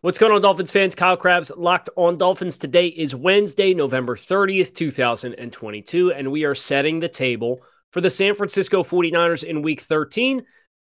What's 0.00 0.16
going 0.16 0.30
on, 0.30 0.40
Dolphins 0.40 0.70
fans? 0.70 0.94
Kyle 0.94 1.16
Crabbs, 1.16 1.50
Locked 1.56 1.90
on 1.96 2.18
Dolphins. 2.18 2.56
Today 2.56 2.86
is 2.86 3.16
Wednesday, 3.16 3.74
November 3.74 4.14
30th, 4.14 4.72
2022, 4.72 6.12
and 6.12 6.30
we 6.30 6.44
are 6.44 6.54
setting 6.54 7.00
the 7.00 7.08
table 7.08 7.62
for 7.90 8.00
the 8.00 8.08
San 8.08 8.36
Francisco 8.36 8.84
49ers 8.84 9.42
in 9.42 9.60
week 9.60 9.80
13 9.80 10.44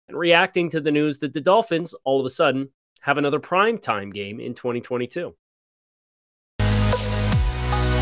and 0.09 0.19
reacting 0.19 0.69
to 0.71 0.81
the 0.81 0.91
news 0.91 1.19
that 1.19 1.33
the 1.35 1.41
Dolphins, 1.41 1.95
all 2.03 2.19
of 2.19 2.27
a 2.27 2.29
sudden, 2.29 2.69
have 3.03 3.17
another 3.17 3.39
prime 3.39 3.79
time 3.79 4.11
game 4.11 4.41
in 4.41 4.55
2022. 4.55 5.37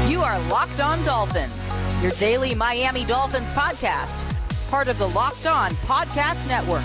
You 0.08 0.22
are 0.22 0.40
Locked 0.48 0.80
on 0.80 1.04
Dolphins, 1.04 1.70
your 2.02 2.12
daily 2.12 2.54
Miami 2.54 3.04
Dolphins 3.04 3.52
podcast, 3.52 4.24
part 4.70 4.88
of 4.88 4.96
the 4.96 5.08
Locked 5.08 5.46
on 5.46 5.72
Podcast 5.72 6.48
Network. 6.48 6.82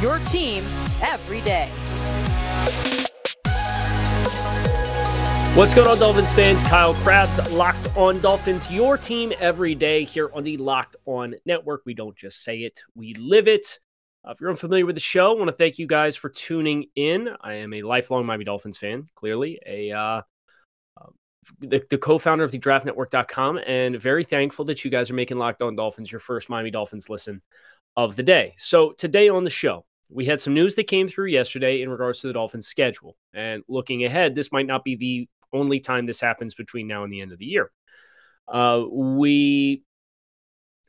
Your 0.00 0.18
team 0.20 0.64
every 1.02 1.42
day. 1.42 1.68
What's 5.54 5.74
going 5.74 5.88
on, 5.88 5.98
Dolphins 5.98 6.32
fans? 6.32 6.62
Kyle 6.62 6.94
Crabbs, 6.94 7.52
Locked 7.52 7.96
on 7.96 8.20
Dolphins, 8.20 8.70
your 8.70 8.96
team 8.96 9.32
every 9.40 9.74
day 9.74 10.04
here 10.04 10.30
on 10.32 10.44
the 10.44 10.56
Locked 10.56 10.94
on 11.06 11.34
Network. 11.44 11.82
We 11.84 11.92
don't 11.92 12.16
just 12.16 12.44
say 12.44 12.58
it, 12.58 12.80
we 12.94 13.14
live 13.14 13.48
it. 13.48 13.80
Uh, 14.24 14.30
if 14.30 14.40
you're 14.40 14.50
unfamiliar 14.50 14.86
with 14.86 14.94
the 14.94 15.00
show, 15.00 15.32
I 15.32 15.36
want 15.36 15.48
to 15.48 15.56
thank 15.56 15.80
you 15.80 15.88
guys 15.88 16.14
for 16.14 16.28
tuning 16.28 16.86
in. 16.94 17.30
I 17.40 17.54
am 17.54 17.74
a 17.74 17.82
lifelong 17.82 18.26
Miami 18.26 18.44
Dolphins 18.44 18.78
fan, 18.78 19.08
clearly, 19.16 19.58
a 19.66 19.90
uh, 19.90 20.22
uh, 20.96 21.06
the, 21.58 21.82
the 21.90 21.98
co-founder 21.98 22.44
of 22.44 22.52
the 22.52 22.60
draftnetwork.com 22.60 23.58
and 23.66 24.00
very 24.00 24.22
thankful 24.22 24.64
that 24.66 24.84
you 24.84 24.90
guys 24.90 25.10
are 25.10 25.14
making 25.14 25.36
Locked 25.38 25.62
on 25.62 25.74
Dolphins 25.74 26.12
your 26.12 26.20
first 26.20 26.48
Miami 26.48 26.70
Dolphins 26.70 27.10
listen 27.10 27.42
of 27.96 28.14
the 28.14 28.22
day. 28.22 28.54
So 28.56 28.92
today 28.92 29.28
on 29.28 29.42
the 29.42 29.50
show, 29.50 29.84
we 30.12 30.26
had 30.26 30.40
some 30.40 30.54
news 30.54 30.76
that 30.76 30.84
came 30.84 31.08
through 31.08 31.26
yesterday 31.26 31.82
in 31.82 31.90
regards 31.90 32.20
to 32.20 32.28
the 32.28 32.34
Dolphins 32.34 32.68
schedule. 32.68 33.16
And 33.34 33.64
looking 33.68 34.04
ahead, 34.04 34.36
this 34.36 34.52
might 34.52 34.66
not 34.66 34.84
be 34.84 34.94
the 34.94 35.28
only 35.52 35.80
time 35.80 36.06
this 36.06 36.20
happens 36.20 36.54
between 36.54 36.86
now 36.86 37.04
and 37.04 37.12
the 37.12 37.20
end 37.20 37.32
of 37.32 37.38
the 37.38 37.46
year. 37.46 37.70
Uh, 38.48 38.84
we 38.90 39.84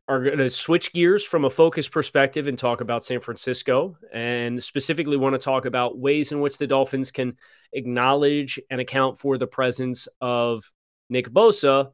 are 0.07 0.23
going 0.23 0.37
to 0.39 0.49
switch 0.49 0.91
gears 0.93 1.23
from 1.23 1.45
a 1.45 1.49
focus 1.49 1.87
perspective 1.87 2.47
and 2.47 2.57
talk 2.57 2.81
about 2.81 3.03
San 3.03 3.19
Francisco 3.19 3.97
and 4.11 4.61
specifically 4.61 5.15
want 5.15 5.33
to 5.33 5.39
talk 5.39 5.65
about 5.65 5.97
ways 5.97 6.31
in 6.31 6.41
which 6.41 6.57
the 6.57 6.67
Dolphins 6.67 7.11
can 7.11 7.37
acknowledge 7.71 8.59
and 8.69 8.81
account 8.81 9.17
for 9.17 9.37
the 9.37 9.47
presence 9.47 10.07
of 10.19 10.69
Nick 11.09 11.29
Bosa 11.29 11.91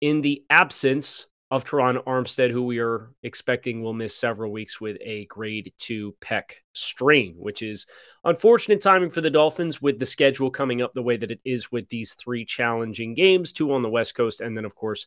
in 0.00 0.22
the 0.22 0.42
absence 0.50 1.26
of 1.52 1.66
Terron 1.66 2.02
Armstead, 2.04 2.50
who 2.50 2.62
we 2.62 2.78
are 2.78 3.10
expecting 3.22 3.82
will 3.82 3.92
miss 3.92 4.16
several 4.16 4.50
weeks 4.50 4.80
with 4.80 4.96
a 5.02 5.26
grade 5.26 5.70
two 5.76 6.16
pec 6.18 6.44
strain, 6.72 7.34
which 7.36 7.60
is 7.60 7.86
unfortunate 8.24 8.80
timing 8.80 9.10
for 9.10 9.20
the 9.20 9.28
Dolphins 9.28 9.82
with 9.82 9.98
the 9.98 10.06
schedule 10.06 10.50
coming 10.50 10.80
up 10.80 10.94
the 10.94 11.02
way 11.02 11.18
that 11.18 11.30
it 11.30 11.40
is 11.44 11.70
with 11.70 11.86
these 11.90 12.14
three 12.14 12.46
challenging 12.46 13.12
games, 13.12 13.52
two 13.52 13.70
on 13.74 13.82
the 13.82 13.90
West 13.90 14.14
Coast, 14.14 14.40
and 14.40 14.56
then, 14.56 14.64
of 14.64 14.74
course, 14.74 15.06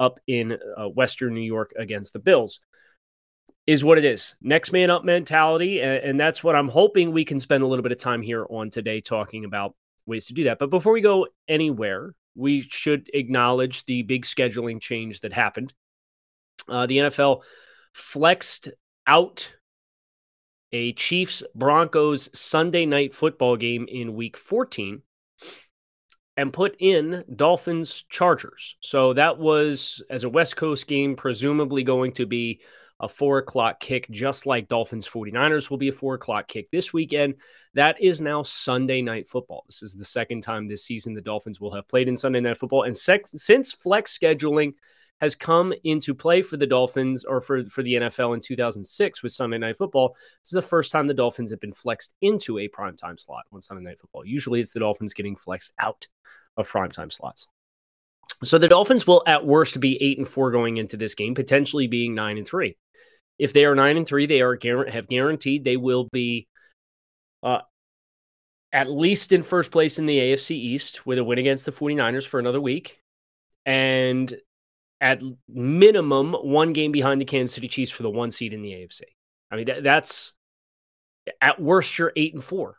up 0.00 0.18
in 0.26 0.58
uh, 0.76 0.88
Western 0.88 1.32
New 1.32 1.40
York 1.40 1.72
against 1.78 2.12
the 2.12 2.18
Bills. 2.18 2.58
Is 3.64 3.84
what 3.84 3.96
it 3.96 4.04
is. 4.04 4.34
Next 4.42 4.72
man 4.72 4.90
up 4.90 5.04
mentality. 5.04 5.80
And, 5.80 6.04
and 6.04 6.20
that's 6.20 6.42
what 6.42 6.56
I'm 6.56 6.68
hoping 6.68 7.12
we 7.12 7.24
can 7.24 7.38
spend 7.38 7.62
a 7.62 7.66
little 7.68 7.84
bit 7.84 7.92
of 7.92 7.98
time 7.98 8.20
here 8.20 8.44
on 8.50 8.68
today 8.68 9.00
talking 9.00 9.44
about 9.44 9.76
ways 10.06 10.26
to 10.26 10.34
do 10.34 10.44
that. 10.44 10.58
But 10.58 10.70
before 10.70 10.92
we 10.92 11.00
go 11.00 11.28
anywhere, 11.46 12.16
we 12.34 12.62
should 12.62 13.08
acknowledge 13.14 13.84
the 13.84 14.02
big 14.02 14.24
scheduling 14.24 14.80
change 14.80 15.20
that 15.20 15.32
happened 15.32 15.72
uh, 16.68 16.86
the 16.86 16.98
NFL 16.98 17.42
flexed 17.92 18.68
out 19.06 19.52
a 20.72 20.92
Chiefs 20.92 21.42
Broncos 21.54 22.36
Sunday 22.38 22.84
night 22.84 23.14
football 23.14 23.56
game 23.56 23.86
in 23.88 24.14
week 24.14 24.36
14 24.36 25.02
and 26.36 26.52
put 26.52 26.76
in 26.80 27.24
Dolphins 27.34 28.04
Chargers. 28.08 28.76
So 28.80 29.12
that 29.12 29.38
was, 29.38 30.02
as 30.10 30.24
a 30.24 30.28
West 30.28 30.56
Coast 30.56 30.88
game, 30.88 31.14
presumably 31.14 31.84
going 31.84 32.12
to 32.12 32.26
be 32.26 32.60
a 33.00 33.08
four 33.08 33.38
o'clock 33.38 33.80
kick, 33.80 34.08
just 34.10 34.46
like 34.46 34.68
Dolphins 34.68 35.06
49ers 35.06 35.70
will 35.70 35.78
be 35.78 35.88
a 35.88 35.92
four 35.92 36.14
o'clock 36.14 36.48
kick 36.48 36.70
this 36.70 36.92
weekend. 36.92 37.34
That 37.74 38.00
is 38.00 38.20
now 38.20 38.42
Sunday 38.42 39.02
night 39.02 39.28
football. 39.28 39.64
This 39.66 39.82
is 39.82 39.94
the 39.94 40.04
second 40.04 40.42
time 40.42 40.66
this 40.66 40.84
season 40.84 41.14
the 41.14 41.20
Dolphins 41.20 41.60
will 41.60 41.74
have 41.74 41.88
played 41.88 42.08
in 42.08 42.16
Sunday 42.16 42.40
night 42.40 42.58
football. 42.58 42.84
And 42.84 42.96
since 42.96 43.72
flex 43.72 44.16
scheduling 44.16 44.74
has 45.20 45.34
come 45.34 45.72
into 45.84 46.14
play 46.14 46.42
for 46.42 46.56
the 46.56 46.66
Dolphins 46.66 47.24
or 47.24 47.40
for, 47.40 47.64
for 47.66 47.82
the 47.82 47.94
NFL 47.94 48.34
in 48.34 48.40
2006 48.40 49.22
with 49.22 49.32
Sunday 49.32 49.58
Night 49.58 49.76
Football. 49.76 50.16
This 50.42 50.48
is 50.48 50.52
the 50.52 50.62
first 50.62 50.92
time 50.92 51.06
the 51.06 51.14
Dolphins 51.14 51.50
have 51.50 51.60
been 51.60 51.72
flexed 51.72 52.14
into 52.20 52.58
a 52.58 52.68
primetime 52.68 53.18
slot 53.18 53.44
on 53.52 53.60
Sunday 53.62 53.84
Night 53.84 54.00
Football. 54.00 54.26
Usually 54.26 54.60
it's 54.60 54.72
the 54.72 54.80
Dolphins 54.80 55.14
getting 55.14 55.36
flexed 55.36 55.72
out 55.78 56.06
of 56.56 56.70
primetime 56.70 57.12
slots. 57.12 57.46
So 58.42 58.58
the 58.58 58.68
Dolphins 58.68 59.06
will 59.06 59.22
at 59.26 59.46
worst 59.46 59.80
be 59.80 60.02
8 60.02 60.18
and 60.18 60.28
4 60.28 60.50
going 60.50 60.76
into 60.78 60.96
this 60.96 61.14
game, 61.14 61.34
potentially 61.34 61.86
being 61.86 62.14
9 62.14 62.38
and 62.38 62.46
3. 62.46 62.76
If 63.38 63.52
they 63.52 63.64
are 63.64 63.74
9 63.74 63.96
and 63.96 64.06
3, 64.06 64.26
they 64.26 64.40
are 64.40 64.58
have 64.90 65.08
guaranteed 65.08 65.64
they 65.64 65.76
will 65.76 66.08
be 66.12 66.48
uh, 67.42 67.60
at 68.72 68.90
least 68.90 69.32
in 69.32 69.42
first 69.42 69.70
place 69.70 69.98
in 69.98 70.06
the 70.06 70.18
AFC 70.18 70.52
East 70.52 71.06
with 71.06 71.18
a 71.18 71.24
win 71.24 71.38
against 71.38 71.64
the 71.66 71.72
49ers 71.72 72.26
for 72.26 72.40
another 72.40 72.60
week. 72.60 73.00
And 73.64 74.34
at 75.04 75.22
minimum 75.46 76.32
one 76.32 76.72
game 76.72 76.90
behind 76.90 77.20
the 77.20 77.26
Kansas 77.26 77.54
City 77.54 77.68
Chiefs 77.68 77.92
for 77.92 78.02
the 78.02 78.10
one 78.10 78.30
seed 78.30 78.54
in 78.54 78.60
the 78.60 78.72
AFC. 78.72 79.02
I 79.50 79.56
mean, 79.56 79.66
that, 79.66 79.84
that's 79.84 80.32
at 81.42 81.60
worst 81.60 81.98
you're 81.98 82.14
eight 82.16 82.32
and 82.32 82.42
four, 82.42 82.78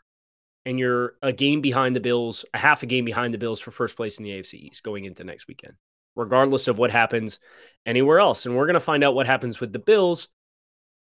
and 0.65 0.79
you're 0.79 1.13
a 1.21 1.31
game 1.31 1.61
behind 1.61 1.95
the 1.95 1.99
Bills, 1.99 2.43
a 2.51 2.57
half 2.57 2.81
a 2.81 2.87
game 2.87 3.05
behind 3.05 3.31
the 3.31 3.37
Bills 3.37 3.59
for 3.59 3.69
first 3.69 3.95
place 3.95 4.17
in 4.17 4.23
the 4.23 4.31
AFC 4.31 4.55
East 4.55 4.81
going 4.81 5.05
into 5.05 5.23
next 5.23 5.47
weekend, 5.47 5.75
regardless 6.15 6.67
of 6.67 6.79
what 6.79 6.89
happens 6.89 7.37
anywhere 7.85 8.19
else. 8.19 8.47
And 8.47 8.55
we're 8.55 8.65
going 8.65 8.73
to 8.73 8.79
find 8.79 9.03
out 9.03 9.13
what 9.13 9.27
happens 9.27 9.59
with 9.59 9.71
the 9.71 9.77
Bills 9.77 10.29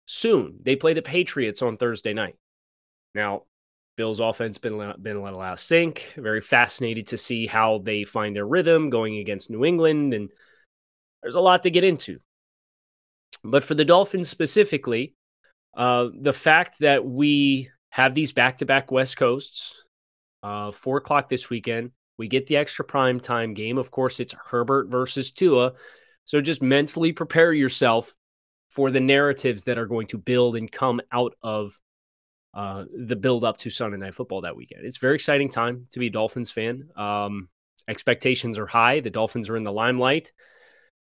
soon. 0.08 0.59
They 0.64 0.76
play 0.76 0.94
the 0.94 1.02
Patriots 1.02 1.62
on 1.62 1.78
Thursday 1.78 2.14
night. 2.14 2.36
Now, 3.16 3.44
Bills 3.96 4.20
offense 4.20 4.58
been 4.58 4.94
been 5.02 5.16
a 5.16 5.24
little 5.24 5.40
out 5.40 5.53
of 5.53 5.59
sync. 5.62 6.12
Very 6.18 6.42
fascinated 6.42 7.08
to 7.08 7.18
see 7.18 7.47
how 7.47 7.78
they 7.78 8.03
find 8.03 8.36
their 8.36 8.46
rhythm 8.46 8.90
going 8.90 9.20
against 9.20 9.50
New 9.50 9.64
England 9.64 10.14
and 10.14 10.30
there's 11.25 11.34
a 11.34 11.41
lot 11.41 11.63
to 11.63 11.72
get 11.72 11.84
into. 11.84 12.19
But 13.44 13.63
for 13.63 13.74
the 13.74 13.84
Dolphins 13.84 14.30
specifically, 14.30 15.16
uh, 15.75 16.09
the 16.13 16.34
fact 16.34 16.78
that 16.81 17.03
we 17.03 17.72
have 17.90 18.13
these 18.13 18.31
back 18.31 18.59
to 18.59 18.68
back 18.68 18.91
West 18.91 19.18
Coasts, 19.18 19.75
uh, 20.44 20.72
four 20.72 20.97
o'clock 20.97 21.28
this 21.28 21.50
weekend, 21.50 21.94
we 22.19 22.28
get 22.28 22.46
the 22.46 22.58
extra 22.58 22.85
prime 22.85 23.19
time 23.19 23.56
game. 23.56 23.80
Of 23.80 23.90
course, 23.90 24.19
it's 24.19 24.35
Herbert 24.35 24.90
versus 24.90 25.31
Tua. 25.31 25.74
So 26.25 26.41
just 26.41 26.62
mentally 26.62 27.12
prepare 27.12 27.53
yourself 27.53 28.14
for 28.69 28.91
the 28.91 29.00
narratives 29.00 29.64
that 29.64 29.80
are 29.80 29.88
going 29.88 30.06
to 30.08 30.19
build 30.19 30.56
and 30.56 30.72
come 30.72 31.02
out 31.12 31.34
of 31.41 31.80
uh, 32.53 32.85
the 32.96 33.16
build 33.16 33.44
up 33.44 33.58
to 33.58 33.72
Sunday 33.72 33.97
Night 33.97 34.14
Football 34.14 34.41
that 34.41 34.56
weekend. 34.56 34.85
It's 34.85 34.97
a 34.97 35.00
very 35.00 35.16
exciting 35.16 35.50
time 35.50 35.85
to 35.90 35.97
be 35.97 36.08
a 36.08 36.12
Dolphins 36.12 36.52
fan. 36.52 36.90
Um, 36.96 37.50
expectations 37.88 38.59
are 38.59 38.68
high. 38.68 39.00
The 39.00 39.09
Dolphins 39.09 39.50
are 39.50 39.58
in 39.58 39.64
the 39.64 39.72
limelight. 39.72 40.31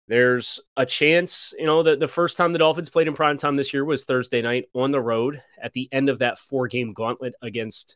There's 0.10 0.60
a 0.76 0.88
chance, 0.88 1.54
you 1.56 1.68
know, 1.68 1.84
that 1.84 2.00
the 2.00 2.08
first 2.08 2.36
time 2.36 2.52
the 2.52 2.58
Dolphins 2.58 2.90
played 2.90 3.08
in 3.08 3.14
prime 3.14 3.38
time 3.38 3.56
this 3.56 3.72
year 3.72 3.86
was 3.86 4.06
Thursday 4.06 4.42
night 4.42 4.66
on 4.74 4.90
the 4.90 5.00
road 5.00 5.44
at 5.62 5.72
the 5.74 5.88
end 5.92 6.10
of 6.10 6.18
that 6.20 6.40
four 6.40 6.68
game 6.68 6.94
gauntlet 6.94 7.36
against 7.44 7.96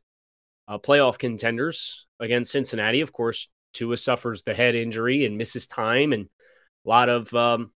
uh, 0.68 0.78
playoff 0.78 1.18
contenders 1.18 2.06
against 2.20 2.52
Cincinnati. 2.52 3.02
Of 3.02 3.12
course, 3.12 3.50
Tua 3.74 3.98
suffers 3.98 4.44
the 4.44 4.54
head 4.54 4.76
injury 4.76 5.26
and 5.26 5.40
misses 5.40 5.66
time, 5.66 6.14
and 6.14 6.30
a 6.86 6.90
lot 6.90 7.10
of 7.10 7.34
um, 7.34 7.72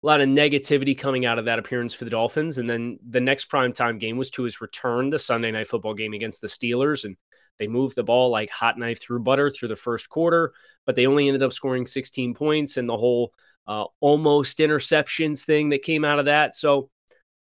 a 0.00 0.06
lot 0.06 0.20
of 0.20 0.28
negativity 0.28 0.96
coming 0.96 1.26
out 1.26 1.40
of 1.40 1.46
that 1.46 1.58
appearance 1.58 1.92
for 1.92 2.04
the 2.04 2.12
Dolphins. 2.12 2.58
And 2.58 2.70
then 2.70 3.00
the 3.04 3.20
next 3.20 3.46
prime 3.46 3.72
time 3.72 3.98
game 3.98 4.16
was 4.16 4.30
Tua's 4.30 4.60
return, 4.60 5.10
the 5.10 5.18
Sunday 5.18 5.50
night 5.50 5.66
football 5.66 5.94
game 5.94 6.12
against 6.12 6.40
the 6.40 6.46
Steelers, 6.46 7.04
and 7.04 7.16
they 7.60 7.68
moved 7.68 7.94
the 7.94 8.02
ball 8.02 8.30
like 8.30 8.50
hot 8.50 8.78
knife 8.78 9.00
through 9.00 9.20
butter 9.20 9.50
through 9.50 9.68
the 9.68 9.76
first 9.76 10.08
quarter, 10.08 10.52
but 10.86 10.96
they 10.96 11.06
only 11.06 11.28
ended 11.28 11.42
up 11.42 11.52
scoring 11.52 11.86
16 11.86 12.34
points 12.34 12.78
and 12.78 12.88
the 12.88 12.96
whole 12.96 13.32
uh, 13.68 13.84
almost 14.00 14.58
interceptions 14.58 15.44
thing 15.44 15.68
that 15.68 15.82
came 15.82 16.04
out 16.04 16.18
of 16.18 16.24
that. 16.24 16.54
So 16.54 16.88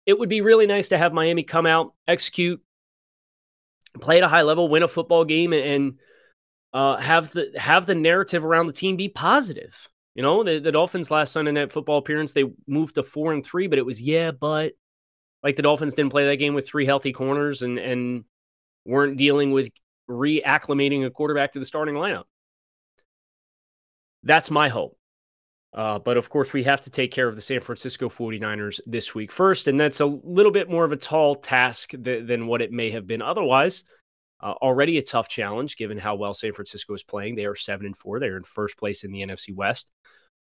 it 0.05 0.17
would 0.17 0.29
be 0.29 0.39
really 0.39 0.65
nice 0.65 0.89
to 0.89 0.97
have 0.97 1.13
Miami 1.13 1.43
come 1.43 1.65
out, 1.65 1.93
execute, 2.07 2.63
play 3.99 4.17
at 4.17 4.23
a 4.23 4.29
high 4.29 4.43
level, 4.43 4.69
win 4.69 4.81
a 4.81 4.87
football 4.87 5.25
game, 5.25 5.51
and 5.51 5.99
uh, 6.73 6.95
have 7.01 7.31
the 7.31 7.51
have 7.57 7.85
the 7.85 7.95
narrative 7.95 8.45
around 8.45 8.67
the 8.67 8.73
team 8.73 8.95
be 8.95 9.09
positive. 9.09 9.89
You 10.15 10.23
know, 10.23 10.43
the, 10.43 10.59
the 10.59 10.71
Dolphins 10.71 11.11
last 11.11 11.33
Sunday 11.33 11.51
night 11.51 11.73
football 11.73 11.97
appearance, 11.97 12.31
they 12.31 12.45
moved 12.65 12.95
to 12.95 13.03
four 13.03 13.33
and 13.33 13.45
three, 13.45 13.67
but 13.67 13.77
it 13.77 13.85
was 13.85 14.01
yeah, 14.01 14.31
but 14.31 14.73
like 15.43 15.57
the 15.57 15.61
Dolphins 15.61 15.93
didn't 15.93 16.11
play 16.11 16.27
that 16.27 16.37
game 16.37 16.53
with 16.53 16.65
three 16.65 16.85
healthy 16.85 17.11
corners 17.11 17.61
and 17.61 17.77
and 17.77 18.23
weren't 18.85 19.17
dealing 19.17 19.51
with 19.51 19.69
reacclimating 20.09 21.06
a 21.06 21.09
quarterback 21.09 21.54
to 21.54 21.59
the 21.59 21.65
starting 21.65 21.95
lineup. 21.95 22.24
That's 24.24 24.51
my 24.51 24.69
hope. 24.69 24.98
Uh, 25.74 26.00
but 26.00 26.18
of 26.18 26.30
course, 26.30 26.54
we 26.54 26.63
have 26.63 26.81
to 26.81 26.89
take 26.89 27.12
care 27.12 27.27
of 27.27 27.36
the 27.36 27.42
San 27.42 27.59
Francisco 27.59 28.09
49ers 28.09 28.80
this 28.86 29.13
week 29.13 29.31
first. 29.31 29.68
And 29.68 29.80
that's 29.80 30.00
a 30.00 30.06
little 30.06 30.51
bit 30.51 30.69
more 30.69 30.86
of 30.86 30.92
a 30.92 30.98
tall 30.98 31.36
task 31.36 31.92
th- 31.92 32.25
than 32.25 32.48
what 32.48 32.62
it 32.62 32.71
may 32.71 32.89
have 32.92 33.06
been 33.06 33.21
otherwise. 33.21 33.83
Uh, 34.42 34.54
already 34.54 34.98
a 34.98 35.04
tough 35.04 35.27
challenge 35.27 35.77
given 35.77 35.98
how 35.98 36.15
well 36.15 36.33
San 36.33 36.54
Francisco 36.54 36.94
is 36.94 37.04
playing. 37.04 37.36
They 37.36 37.45
are 37.45 37.56
seven 37.56 37.86
and 37.86 37.98
four. 37.98 38.19
They 38.19 38.27
are 38.27 38.38
in 38.38 38.44
first 38.44 38.77
place 38.77 39.04
in 39.04 39.12
the 39.12 39.21
NFC 39.21 39.54
West. 39.54 39.92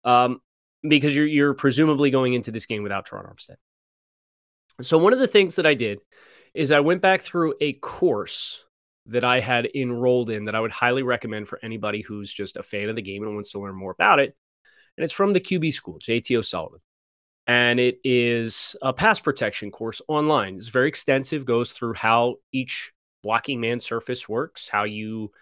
Um, 0.05 0.41
because 0.83 1.15
you're 1.15 1.27
you're 1.27 1.55
presumably 1.55 2.11
going 2.11 2.35
into 2.35 2.51
this 2.51 2.67
game 2.67 2.83
without 2.83 3.09
Terron 3.09 3.27
Armstead. 3.27 3.57
So 4.81 4.99
one 4.99 5.13
of 5.13 5.19
the 5.19 5.27
things 5.27 5.57
that 5.57 5.67
I 5.67 5.75
did 5.75 5.99
is 6.55 6.71
I 6.71 6.81
went 6.81 7.03
back 7.03 7.21
through 7.21 7.55
a 7.61 7.73
course 7.75 8.65
that 9.09 9.25
I 9.25 9.41
had 9.41 9.69
enrolled 9.75 10.31
in 10.31 10.45
that 10.45 10.55
I 10.55 10.61
would 10.61 10.71
highly 10.71 11.03
recommend 11.03 11.49
for 11.49 11.59
anybody 11.63 12.03
who's 12.03 12.33
just 12.33 12.57
a 12.57 12.63
fan 12.63 12.89
of 12.89 12.97
the 12.97 13.03
game 13.03 13.23
and 13.23 13.35
wants 13.35 13.53
to 13.53 13.59
learn 13.59 13.75
more 13.75 13.91
about 13.91 14.21
it. 14.21 14.37
And 14.97 15.05
it's 15.05 15.13
from 15.13 15.33
the 15.33 15.41
QB 15.41 15.73
school, 15.73 15.99
JT 15.99 16.37
O'Sullivan. 16.37 16.81
And 17.47 17.81
it 17.81 17.99
is 18.05 18.77
a 18.83 18.93
pass 18.93 19.19
protection 19.19 19.71
course 19.71 20.03
online. 20.09 20.57
It's 20.57 20.69
very 20.69 20.89
extensive, 20.89 21.47
goes 21.47 21.73
through 21.73 21.95
how 21.95 22.37
each 22.53 22.93
blocking 23.23 23.61
man 23.61 23.81
surface 23.81 24.29
works, 24.29 24.69
how 24.69 24.85
you 24.85 25.33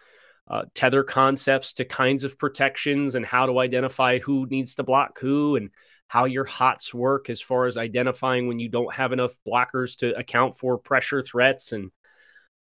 uh, 0.48 0.66
tether 0.74 1.02
concepts 1.02 1.72
to 1.74 1.84
kinds 1.84 2.22
of 2.22 2.38
protections, 2.38 3.16
and 3.16 3.26
how 3.26 3.46
to 3.46 3.58
identify 3.58 4.20
who 4.20 4.46
needs 4.46 4.76
to 4.76 4.84
block 4.84 5.18
who, 5.18 5.56
and 5.56 5.70
how 6.06 6.26
your 6.26 6.44
hots 6.44 6.94
work 6.94 7.28
as 7.28 7.40
far 7.40 7.66
as 7.66 7.76
identifying 7.76 8.46
when 8.46 8.60
you 8.60 8.68
don't 8.68 8.94
have 8.94 9.12
enough 9.12 9.32
blockers 9.44 9.96
to 9.96 10.16
account 10.16 10.56
for 10.56 10.78
pressure 10.78 11.22
threats 11.22 11.72
and 11.72 11.90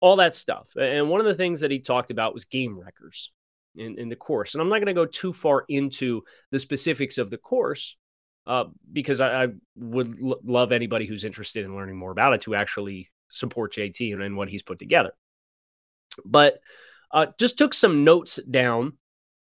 all 0.01 0.17
that 0.17 0.35
stuff. 0.35 0.75
And 0.79 1.09
one 1.09 1.19
of 1.19 1.25
the 1.25 1.35
things 1.35 1.61
that 1.61 1.71
he 1.71 1.79
talked 1.79 2.11
about 2.11 2.33
was 2.33 2.45
game 2.45 2.79
wreckers 2.79 3.31
in, 3.75 3.97
in 3.97 4.09
the 4.09 4.15
course. 4.15 4.53
And 4.53 4.61
I'm 4.61 4.69
not 4.69 4.77
going 4.77 4.87
to 4.87 4.93
go 4.93 5.05
too 5.05 5.33
far 5.33 5.65
into 5.67 6.23
the 6.51 6.59
specifics 6.59 7.17
of 7.17 7.29
the 7.29 7.37
course 7.37 7.97
uh, 8.47 8.65
because 8.91 9.21
I, 9.21 9.43
I 9.43 9.47
would 9.75 10.17
l- 10.21 10.39
love 10.43 10.71
anybody 10.71 11.05
who's 11.05 11.23
interested 11.23 11.65
in 11.65 11.75
learning 11.75 11.97
more 11.97 12.11
about 12.11 12.33
it 12.33 12.41
to 12.41 12.55
actually 12.55 13.09
support 13.29 13.73
JT 13.73 14.13
and, 14.13 14.23
and 14.23 14.37
what 14.37 14.49
he's 14.49 14.63
put 14.63 14.79
together. 14.79 15.11
But 16.25 16.59
uh, 17.11 17.27
just 17.37 17.57
took 17.57 17.73
some 17.73 18.03
notes 18.03 18.39
down 18.49 18.93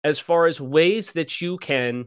as 0.04 0.20
far 0.20 0.48
as 0.48 0.60
ways 0.60 1.14
that 1.14 1.42
you 1.42 1.58
can, 1.58 2.06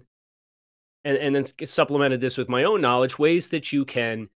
and, 1.04 1.16
and 1.16 1.34
then 1.34 1.66
supplemented 1.66 2.20
this 2.20 2.37
with 2.37 2.49
my 2.49 2.64
own 2.64 2.81
knowledge, 2.81 3.19
ways 3.19 3.49
that 3.50 3.72
you 3.72 3.84
can 3.84 4.28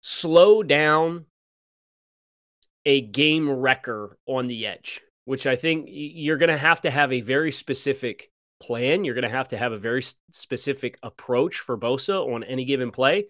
slow 0.00 0.62
down 0.62 1.26
a 2.86 3.00
game 3.02 3.50
wrecker 3.50 4.16
on 4.26 4.46
the 4.46 4.66
edge, 4.66 5.02
which 5.24 5.46
I 5.46 5.56
think 5.56 5.88
you're 5.90 6.38
going 6.38 6.50
to 6.50 6.56
have 6.56 6.80
to 6.82 6.90
have 6.90 7.12
a 7.12 7.20
very 7.20 7.50
specific 7.50 8.30
plan. 8.60 9.04
You're 9.04 9.14
going 9.14 9.24
to 9.24 9.28
have 9.28 9.48
to 9.48 9.58
have 9.58 9.72
a 9.72 9.78
very 9.78 10.02
specific 10.30 10.96
approach 11.02 11.58
for 11.58 11.76
Bosa 11.76 12.32
on 12.32 12.44
any 12.44 12.64
given 12.64 12.92
play. 12.92 13.26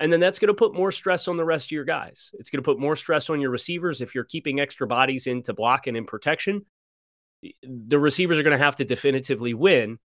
And 0.00 0.12
then 0.12 0.20
that's 0.20 0.38
going 0.38 0.48
to 0.48 0.54
put 0.54 0.74
more 0.74 0.92
stress 0.92 1.28
on 1.28 1.36
the 1.36 1.44
rest 1.44 1.68
of 1.68 1.72
your 1.72 1.84
guys. 1.84 2.32
It's 2.34 2.50
going 2.50 2.62
to 2.62 2.68
put 2.68 2.78
more 2.78 2.96
stress 2.96 3.30
on 3.30 3.40
your 3.40 3.50
receivers 3.50 4.00
if 4.00 4.14
you're 4.14 4.24
keeping 4.24 4.60
extra 4.60 4.86
bodies 4.86 5.26
in 5.26 5.42
to 5.44 5.54
block 5.54 5.86
and 5.86 5.96
in 5.96 6.04
protection. 6.04 6.66
The 7.62 7.98
receivers 7.98 8.38
are 8.38 8.42
going 8.42 8.58
to 8.58 8.64
have 8.64 8.76
to 8.76 8.84
definitively 8.84 9.54
win 9.54 9.98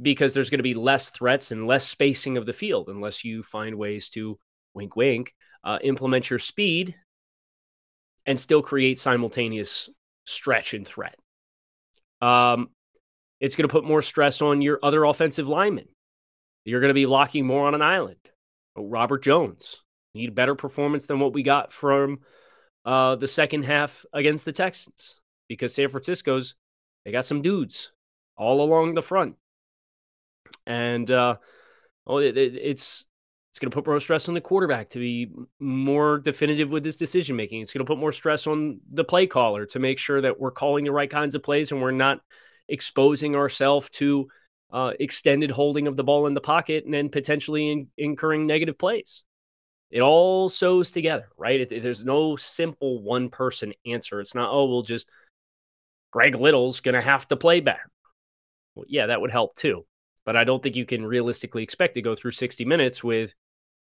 because 0.00 0.34
there's 0.34 0.50
going 0.50 0.58
to 0.58 0.64
be 0.64 0.74
less 0.74 1.10
threats 1.10 1.52
and 1.52 1.66
less 1.66 1.86
spacing 1.86 2.36
of 2.36 2.46
the 2.46 2.52
field 2.52 2.88
unless 2.88 3.24
you 3.24 3.42
find 3.42 3.76
ways 3.76 4.08
to 4.10 4.38
wink, 4.74 4.96
wink, 4.96 5.34
uh, 5.64 5.78
implement 5.82 6.30
your 6.30 6.38
speed 6.38 6.94
and 8.26 8.38
still 8.38 8.62
create 8.62 8.98
simultaneous 8.98 9.88
stretch 10.24 10.74
and 10.74 10.86
threat. 10.86 11.16
Um, 12.20 12.70
it's 13.40 13.56
going 13.56 13.68
to 13.68 13.72
put 13.72 13.84
more 13.84 14.02
stress 14.02 14.40
on 14.40 14.62
your 14.62 14.78
other 14.82 15.04
offensive 15.04 15.48
linemen. 15.48 15.88
You're 16.64 16.80
going 16.80 16.90
to 16.90 16.94
be 16.94 17.06
locking 17.06 17.44
more 17.44 17.66
on 17.66 17.74
an 17.74 17.82
island. 17.82 18.20
Oh, 18.76 18.86
Robert 18.86 19.22
Jones 19.22 19.82
need 20.14 20.28
a 20.28 20.32
better 20.32 20.54
performance 20.54 21.06
than 21.06 21.18
what 21.18 21.32
we 21.32 21.42
got 21.42 21.72
from 21.72 22.20
uh, 22.84 23.16
the 23.16 23.26
second 23.26 23.64
half 23.64 24.04
against 24.12 24.44
the 24.44 24.52
Texans 24.52 25.20
because 25.48 25.74
San 25.74 25.88
Francisco's 25.88 26.54
they 27.04 27.12
got 27.12 27.24
some 27.24 27.42
dudes 27.42 27.90
all 28.36 28.62
along 28.62 28.94
the 28.94 29.02
front, 29.02 29.36
and 30.66 31.10
uh, 31.10 31.36
oh, 32.06 32.18
it, 32.18 32.36
it, 32.36 32.54
it's 32.54 33.06
it's 33.52 33.58
going 33.58 33.70
to 33.70 33.74
put 33.74 33.86
more 33.86 34.00
stress 34.00 34.30
on 34.30 34.34
the 34.34 34.40
quarterback 34.40 34.88
to 34.88 34.98
be 34.98 35.30
more 35.60 36.18
definitive 36.18 36.70
with 36.70 36.82
his 36.82 36.96
decision 36.96 37.36
making. 37.36 37.60
It's 37.60 37.74
going 37.74 37.84
to 37.84 37.90
put 37.90 37.98
more 37.98 38.10
stress 38.10 38.46
on 38.46 38.80
the 38.88 39.04
play 39.04 39.26
caller 39.26 39.66
to 39.66 39.78
make 39.78 39.98
sure 39.98 40.22
that 40.22 40.40
we're 40.40 40.52
calling 40.52 40.86
the 40.86 40.90
right 40.90 41.10
kinds 41.10 41.34
of 41.34 41.42
plays 41.42 41.70
and 41.70 41.82
we're 41.82 41.90
not 41.90 42.20
exposing 42.70 43.36
ourselves 43.36 43.90
to 43.90 44.28
uh, 44.72 44.92
extended 44.98 45.50
holding 45.50 45.86
of 45.86 45.96
the 45.96 46.02
ball 46.02 46.26
in 46.26 46.32
the 46.32 46.40
pocket 46.40 46.86
and 46.86 46.94
then 46.94 47.10
potentially 47.10 47.70
in, 47.70 47.88
incurring 47.98 48.46
negative 48.46 48.78
plays. 48.78 49.22
It 49.90 50.00
all 50.00 50.48
sews 50.48 50.90
together, 50.90 51.28
right? 51.36 51.60
It, 51.60 51.82
there's 51.82 52.06
no 52.06 52.36
simple 52.36 53.02
one 53.02 53.28
person 53.28 53.74
answer. 53.84 54.22
It's 54.22 54.34
not, 54.34 54.50
oh, 54.50 54.64
we'll 54.64 54.80
just, 54.80 55.10
Greg 56.10 56.36
Little's 56.36 56.80
going 56.80 56.94
to 56.94 57.02
have 57.02 57.28
to 57.28 57.36
play 57.36 57.60
better. 57.60 57.90
Well, 58.74 58.86
yeah, 58.88 59.08
that 59.08 59.20
would 59.20 59.30
help 59.30 59.56
too. 59.56 59.84
But 60.24 60.36
I 60.36 60.44
don't 60.44 60.62
think 60.62 60.74
you 60.74 60.86
can 60.86 61.04
realistically 61.04 61.62
expect 61.62 61.96
to 61.96 62.00
go 62.02 62.14
through 62.14 62.30
60 62.30 62.64
minutes 62.64 63.04
with 63.04 63.34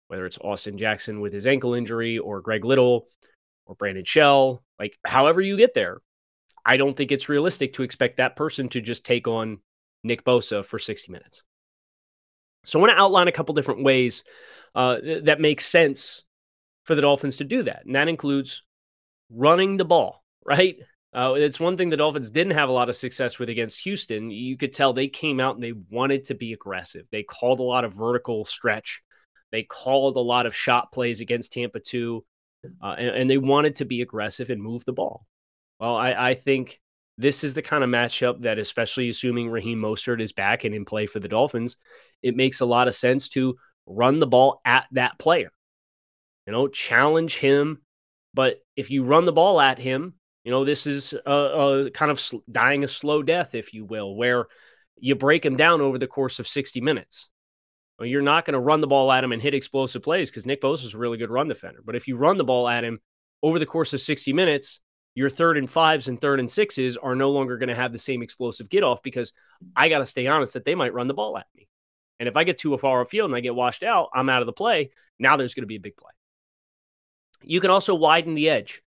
whether 0.09 0.27
it's 0.27 0.39
Austin 0.39 0.77
Jackson 0.77 1.21
with 1.21 1.33
his 1.33 1.47
ankle 1.47 1.75
injury 1.75 2.19
or 2.19 2.41
Greg 2.41 2.65
Little 2.65 3.07
or 3.67 3.75
Brandon 3.75 4.05
Shell, 4.05 4.63
like 4.79 4.99
however 5.05 5.41
you 5.41 5.57
get 5.57 5.75
there, 5.75 6.01
I 6.65 6.77
don't 6.77 6.97
think 6.97 7.13
it's 7.13 7.29
realistic 7.29 7.75
to 7.75 7.83
expect 7.83 8.17
that 8.17 8.37
person 8.37 8.69
to 8.71 8.81
just 8.81 9.05
take 9.05 9.29
on 9.29 9.61
Nick 10.03 10.25
Bosa 10.25 10.65
for 10.65 10.79
60 10.79 11.13
minutes. 11.13 11.43
So 12.65 12.79
I 12.79 12.83
want 12.83 12.93
to 12.93 13.01
outline 13.01 13.29
a 13.29 13.33
couple 13.33 13.55
different 13.55 13.85
ways 13.85 14.25
uh, 14.75 14.99
th- 15.01 15.25
that 15.25 15.41
make 15.41 15.61
sense 15.61 16.25
for 16.85 16.95
the 16.95 17.03
Dolphins 17.03 17.37
to 17.37 17.45
do 17.45 17.63
that. 17.63 17.85
And 17.87 17.95
that 17.95 18.09
includes 18.09 18.63
running 19.31 19.77
the 19.77 19.85
ball, 19.85 20.25
right? 20.45 20.77
Uh, 21.15 21.35
it's 21.37 21.59
one 21.59 21.77
thing 21.77 21.89
the 21.89 21.97
Dolphins 21.97 22.31
didn't 22.31 22.53
have 22.53 22.69
a 22.69 22.73
lot 22.73 22.91
of 22.91 22.97
success 22.97 23.39
with 23.39 23.49
against 23.49 23.81
Houston. 23.81 24.31
You 24.31 24.59
could 24.59 24.75
tell 24.75 24.93
they 24.93 25.09
came 25.09 25.41
out 25.41 25.55
and 25.55 25.65
they 25.65 25.73
wanted 25.91 26.27
to 26.27 26.35
be 26.35 26.53
aggressive. 26.53 27.07
They 27.11 27.23
called 27.23 27.61
a 27.61 27.65
lot 27.65 27.85
of 27.85 27.95
vertical 27.95 28.45
stretch 28.45 29.03
they 29.53 29.63
called 29.63 30.17
a 30.17 30.21
lot 30.21 30.47
of 30.47 30.55
shot 30.55 30.93
plays 30.93 31.21
against 31.21 31.53
Tampa 31.53 31.81
too, 31.81 32.25
uh, 32.83 32.95
and, 32.99 33.09
and, 33.09 33.31
they 33.31 33.39
wanted 33.39 33.77
to 33.77 33.85
be 33.85 34.03
aggressive 34.03 34.51
and 34.51 34.63
move 34.63 34.85
the 34.85 34.93
ball. 34.93 35.27
Well, 35.79 35.97
I, 35.97 36.31
I, 36.31 36.35
think 36.35 36.81
this 37.17 37.45
is 37.45 37.55
the 37.55 37.63
kind 37.63 37.85
of 37.85 37.91
matchup 37.91 38.41
that, 38.41 38.59
especially 38.59 39.09
assuming 39.09 39.49
Raheem 39.49 39.81
Mostert 39.81 40.21
is 40.21 40.33
back 40.33 40.65
and 40.65 40.75
in 40.75 40.85
play 40.85 41.07
for 41.07 41.21
the 41.21 41.29
Dolphins, 41.29 41.77
it 42.23 42.37
makes 42.37 42.61
a 42.61 42.67
lot 42.67 42.89
of 42.89 42.95
sense 42.95 43.29
to 43.31 43.57
run 43.87 44.19
the 44.19 44.27
ball 44.27 44.61
at 44.65 44.87
that 44.93 45.19
player. 45.19 45.53
You 46.47 46.53
know, 46.53 46.69
challenge 46.69 47.37
him. 47.37 47.83
But 48.35 48.59
if 48.77 48.91
you 48.91 49.05
run 49.05 49.25
the 49.25 49.33
ball 49.33 49.61
at 49.61 49.79
him, 49.79 50.15
you 50.45 50.51
know, 50.51 50.65
this 50.65 50.87
is 50.87 51.13
a, 51.27 51.31
a 51.31 51.91
kind 51.91 52.11
of 52.11 52.23
dying 52.51 52.85
a 52.85 52.89
slow 52.89 53.23
death, 53.23 53.55
if 53.55 53.75
you 53.75 53.85
will, 53.85 54.15
where 54.15 54.47
you 54.99 55.15
break 55.15 55.45
him 55.45 55.57
down 55.57 55.81
over 55.81 55.99
the 55.99 56.07
course 56.07 56.39
of 56.39 56.49
60 56.49 56.81
minutes. 56.81 57.29
Well, 57.99 58.07
you're 58.07 58.23
not 58.23 58.45
going 58.45 58.55
to 58.55 58.61
run 58.61 58.81
the 58.81 58.87
ball 58.87 59.11
at 59.11 59.25
him 59.25 59.33
and 59.33 59.43
hit 59.43 59.55
explosive 59.55 60.03
plays 60.03 60.31
because 60.31 60.47
Nick 60.47 60.61
Bosa 60.61 60.85
is 60.85 60.95
a 60.95 60.99
really 60.99 61.19
good 61.19 61.31
run 61.31 61.49
defender. 61.49 61.81
But 61.85 61.97
if 61.97 62.07
you 62.07 62.17
run 62.17 62.37
the 62.37 62.45
ball 62.45 62.69
at 62.69 62.85
him 62.85 63.01
over 63.43 63.59
the 63.59 63.67
course 63.67 63.93
of 63.93 64.01
60 64.01 64.33
minutes, 64.33 64.81
your 65.15 65.31
third 65.31 65.59
and 65.59 65.69
fives 65.69 66.07
and 66.07 66.21
third 66.21 66.39
and 66.39 66.49
sixes 66.49 66.97
are 66.97 67.17
no 67.17 67.31
longer 67.31 67.59
going 67.59 67.71
to 67.71 67.75
have 67.75 67.93
the 67.93 67.99
same 67.99 68.23
explosive 68.23 68.69
get 68.69 68.85
off 68.85 69.03
because 69.03 69.33
I 69.75 69.89
got 69.89 69.99
to 69.99 70.07
stay 70.07 70.29
honest 70.29 70.55
that 70.55 70.65
they 70.65 70.77
might 70.77 70.95
run 70.95 71.09
the 71.09 71.15
ball 71.15 71.37
at 71.37 71.47
me. 71.57 71.69
And 72.21 72.29
if 72.29 72.37
I 72.37 72.45
get 72.45 72.59
too 72.59 72.77
far 72.79 73.01
off 73.01 73.11
field 73.11 73.31
and 73.31 73.37
I 73.37 73.41
get 73.41 73.55
washed 73.55 73.83
out, 73.83 74.11
I'm 74.15 74.29
out 74.29 74.43
of 74.43 74.47
the 74.47 74.53
play. 74.53 74.91
Now 75.19 75.37
there's 75.37 75.55
going 75.55 75.65
to 75.65 75.69
be 75.69 75.77
a 75.77 75.81
big 75.81 75.97
play. 75.97 76.13
You 77.43 77.61
can 77.61 77.71
also 77.71 77.97
widen 77.97 78.35
the 78.35 78.49
edge 78.49 78.83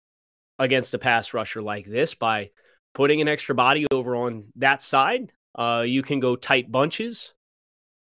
against 0.59 0.95
a 0.95 0.99
pass 0.99 1.35
rusher 1.35 1.63
like 1.63 1.87
this 1.87 2.15
by 2.15 2.51
putting 2.95 3.21
an 3.21 3.29
extra 3.29 3.55
body 3.55 3.87
over 3.93 4.15
on 4.15 4.53
that 4.57 4.83
side. 4.83 5.33
Uh, 5.57 5.85
you 5.87 6.03
can 6.03 6.21
go 6.21 6.37
tight 6.37 6.71
bunches 6.71 7.35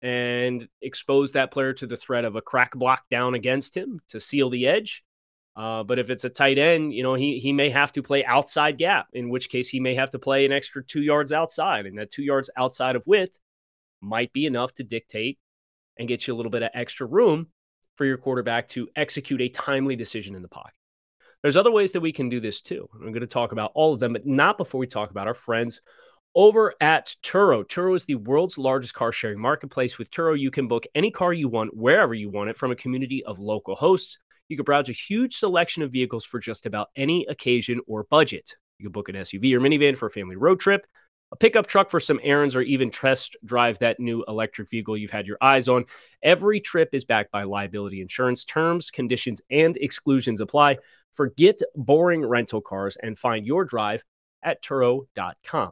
and 0.03 0.67
expose 0.81 1.31
that 1.31 1.49
player 1.49 1.71
to 1.71 1.87
the 1.87 1.95
threat 1.95 2.25
of 2.25 2.35
a 2.35 2.41
crack 2.41 2.73
block 2.75 3.05
down 3.09 3.33
against 3.33 3.75
him 3.75 4.01
to 4.09 4.19
seal 4.19 4.49
the 4.49 4.67
edge. 4.67 5.01
Uh, 5.55 5.81
but 5.83 5.97
if 5.97 6.09
it's 6.09 6.25
a 6.25 6.29
tight 6.29 6.57
end, 6.57 6.93
you 6.93 7.03
know, 7.03 7.13
he 7.13 7.39
he 7.39 7.53
may 7.53 7.69
have 7.69 7.93
to 7.93 8.03
play 8.03 8.25
outside 8.25 8.77
gap, 8.77 9.07
in 9.13 9.29
which 9.29 9.49
case 9.49 9.69
he 9.69 9.79
may 9.79 9.95
have 9.95 10.11
to 10.11 10.19
play 10.19 10.45
an 10.45 10.51
extra 10.51 10.83
two 10.83 11.01
yards 11.01 11.31
outside. 11.31 11.85
And 11.85 11.97
that 11.97 12.11
two 12.11 12.23
yards 12.23 12.49
outside 12.57 12.95
of 12.95 13.07
width 13.07 13.39
might 14.01 14.33
be 14.33 14.45
enough 14.45 14.73
to 14.75 14.83
dictate 14.83 15.39
and 15.97 16.07
get 16.07 16.27
you 16.27 16.33
a 16.33 16.35
little 16.35 16.51
bit 16.51 16.63
of 16.63 16.71
extra 16.73 17.07
room 17.07 17.47
for 17.95 18.05
your 18.05 18.17
quarterback 18.17 18.67
to 18.69 18.89
execute 18.95 19.41
a 19.41 19.49
timely 19.49 19.95
decision 19.95 20.35
in 20.35 20.41
the 20.41 20.47
pocket. 20.49 20.73
There's 21.43 21.55
other 21.55 21.71
ways 21.71 21.91
that 21.91 22.01
we 22.01 22.11
can 22.11 22.29
do 22.29 22.39
this 22.39 22.59
too. 22.59 22.89
I'm 22.93 23.11
going 23.11 23.21
to 23.21 23.27
talk 23.27 23.51
about 23.51 23.71
all 23.75 23.93
of 23.93 23.99
them, 23.99 24.13
but 24.13 24.25
not 24.25 24.57
before 24.57 24.79
we 24.79 24.87
talk 24.87 25.11
about 25.11 25.27
our 25.27 25.33
friends 25.33 25.81
over 26.35 26.73
at 26.81 27.15
Turo. 27.23 27.63
Turo 27.63 27.95
is 27.95 28.05
the 28.05 28.15
world's 28.15 28.57
largest 28.57 28.93
car 28.93 29.11
sharing 29.11 29.39
marketplace. 29.39 29.97
With 29.97 30.11
Turo, 30.11 30.37
you 30.37 30.51
can 30.51 30.67
book 30.67 30.85
any 30.95 31.11
car 31.11 31.33
you 31.33 31.47
want 31.47 31.75
wherever 31.75 32.13
you 32.13 32.29
want 32.29 32.49
it 32.49 32.57
from 32.57 32.71
a 32.71 32.75
community 32.75 33.23
of 33.23 33.39
local 33.39 33.75
hosts. 33.75 34.17
You 34.49 34.57
can 34.57 34.65
browse 34.65 34.89
a 34.89 34.93
huge 34.93 35.35
selection 35.35 35.83
of 35.83 35.91
vehicles 35.91 36.25
for 36.25 36.39
just 36.39 36.65
about 36.65 36.89
any 36.95 37.25
occasion 37.27 37.81
or 37.87 38.03
budget. 38.03 38.55
You 38.79 38.85
can 38.85 38.91
book 38.91 39.09
an 39.09 39.15
SUV 39.15 39.53
or 39.53 39.59
minivan 39.59 39.97
for 39.97 40.07
a 40.07 40.11
family 40.11 40.35
road 40.35 40.59
trip, 40.59 40.85
a 41.31 41.35
pickup 41.35 41.67
truck 41.67 41.89
for 41.89 41.99
some 41.99 42.19
errands, 42.23 42.55
or 42.55 42.61
even 42.61 42.91
test 42.91 43.37
drive 43.45 43.79
that 43.79 43.99
new 43.99 44.23
electric 44.27 44.69
vehicle 44.69 44.97
you've 44.97 45.11
had 45.11 45.27
your 45.27 45.37
eyes 45.41 45.67
on. 45.67 45.85
Every 46.21 46.59
trip 46.59 46.89
is 46.93 47.05
backed 47.05 47.31
by 47.31 47.43
liability 47.43 48.01
insurance. 48.01 48.43
Terms, 48.43 48.91
conditions, 48.91 49.41
and 49.49 49.77
exclusions 49.77 50.41
apply. 50.41 50.77
Forget 51.11 51.59
boring 51.75 52.25
rental 52.25 52.61
cars 52.61 52.97
and 53.01 53.17
find 53.17 53.45
your 53.45 53.65
drive 53.65 54.03
at 54.43 54.61
Turo.com. 54.61 55.71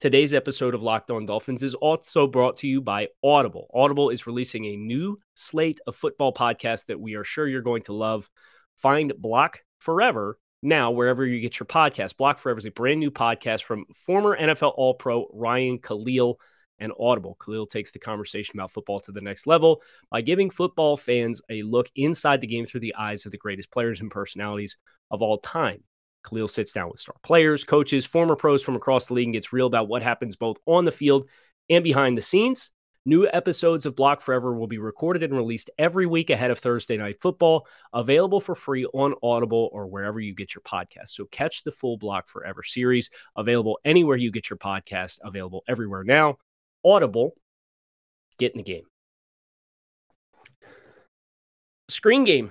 Today's 0.00 0.32
episode 0.32 0.76
of 0.76 0.82
Locked 0.82 1.10
On 1.10 1.26
Dolphins 1.26 1.64
is 1.64 1.74
also 1.74 2.28
brought 2.28 2.58
to 2.58 2.68
you 2.68 2.80
by 2.80 3.08
Audible. 3.24 3.68
Audible 3.74 4.10
is 4.10 4.28
releasing 4.28 4.64
a 4.64 4.76
new 4.76 5.18
slate 5.34 5.80
of 5.88 5.96
football 5.96 6.32
podcasts 6.32 6.86
that 6.86 7.00
we 7.00 7.14
are 7.14 7.24
sure 7.24 7.48
you're 7.48 7.62
going 7.62 7.82
to 7.82 7.92
love. 7.92 8.30
Find 8.76 9.12
Block 9.18 9.64
Forever 9.80 10.38
now 10.62 10.92
wherever 10.92 11.26
you 11.26 11.40
get 11.40 11.58
your 11.58 11.66
podcast. 11.66 12.16
Block 12.16 12.38
Forever 12.38 12.60
is 12.60 12.64
a 12.64 12.70
brand 12.70 13.00
new 13.00 13.10
podcast 13.10 13.64
from 13.64 13.86
former 13.92 14.38
NFL 14.38 14.74
All 14.76 14.94
Pro 14.94 15.26
Ryan 15.32 15.80
Kalil 15.80 16.38
and 16.78 16.92
Audible. 17.00 17.36
Kalil 17.42 17.66
takes 17.66 17.90
the 17.90 17.98
conversation 17.98 18.60
about 18.60 18.70
football 18.70 19.00
to 19.00 19.10
the 19.10 19.20
next 19.20 19.48
level 19.48 19.82
by 20.12 20.20
giving 20.20 20.48
football 20.48 20.96
fans 20.96 21.42
a 21.50 21.62
look 21.62 21.90
inside 21.96 22.40
the 22.40 22.46
game 22.46 22.66
through 22.66 22.82
the 22.82 22.94
eyes 22.94 23.26
of 23.26 23.32
the 23.32 23.38
greatest 23.38 23.72
players 23.72 24.00
and 24.00 24.12
personalities 24.12 24.76
of 25.10 25.22
all 25.22 25.38
time. 25.38 25.82
Kalil 26.24 26.48
sits 26.48 26.72
down 26.72 26.90
with 26.90 27.00
star 27.00 27.16
players, 27.22 27.64
coaches, 27.64 28.04
former 28.04 28.36
pros 28.36 28.62
from 28.62 28.76
across 28.76 29.06
the 29.06 29.14
league 29.14 29.26
and 29.26 29.34
gets 29.34 29.52
real 29.52 29.66
about 29.66 29.88
what 29.88 30.02
happens 30.02 30.36
both 30.36 30.58
on 30.66 30.84
the 30.84 30.92
field 30.92 31.28
and 31.70 31.84
behind 31.84 32.16
the 32.16 32.22
scenes. 32.22 32.70
New 33.08 33.26
episodes 33.26 33.86
of 33.86 33.96
Block 33.96 34.20
Forever 34.20 34.52
will 34.52 34.66
be 34.66 34.76
recorded 34.76 35.22
and 35.22 35.32
released 35.32 35.70
every 35.78 36.04
week 36.04 36.28
ahead 36.28 36.50
of 36.50 36.58
Thursday 36.58 36.98
Night 36.98 37.22
Football, 37.22 37.66
available 37.94 38.38
for 38.38 38.54
free 38.54 38.84
on 38.84 39.14
Audible 39.22 39.70
or 39.72 39.86
wherever 39.86 40.20
you 40.20 40.34
get 40.34 40.54
your 40.54 40.60
podcast. 40.60 41.08
So 41.08 41.24
catch 41.24 41.64
the 41.64 41.72
full 41.72 41.96
Block 41.96 42.28
Forever 42.28 42.62
series, 42.62 43.08
available 43.34 43.78
anywhere 43.82 44.18
you 44.18 44.30
get 44.30 44.50
your 44.50 44.58
podcast, 44.58 45.20
available 45.24 45.64
everywhere 45.66 46.04
now. 46.04 46.36
Audible, 46.84 47.32
get 48.38 48.52
in 48.52 48.58
the 48.58 48.62
game. 48.62 48.84
Screen 51.88 52.24
game, 52.24 52.50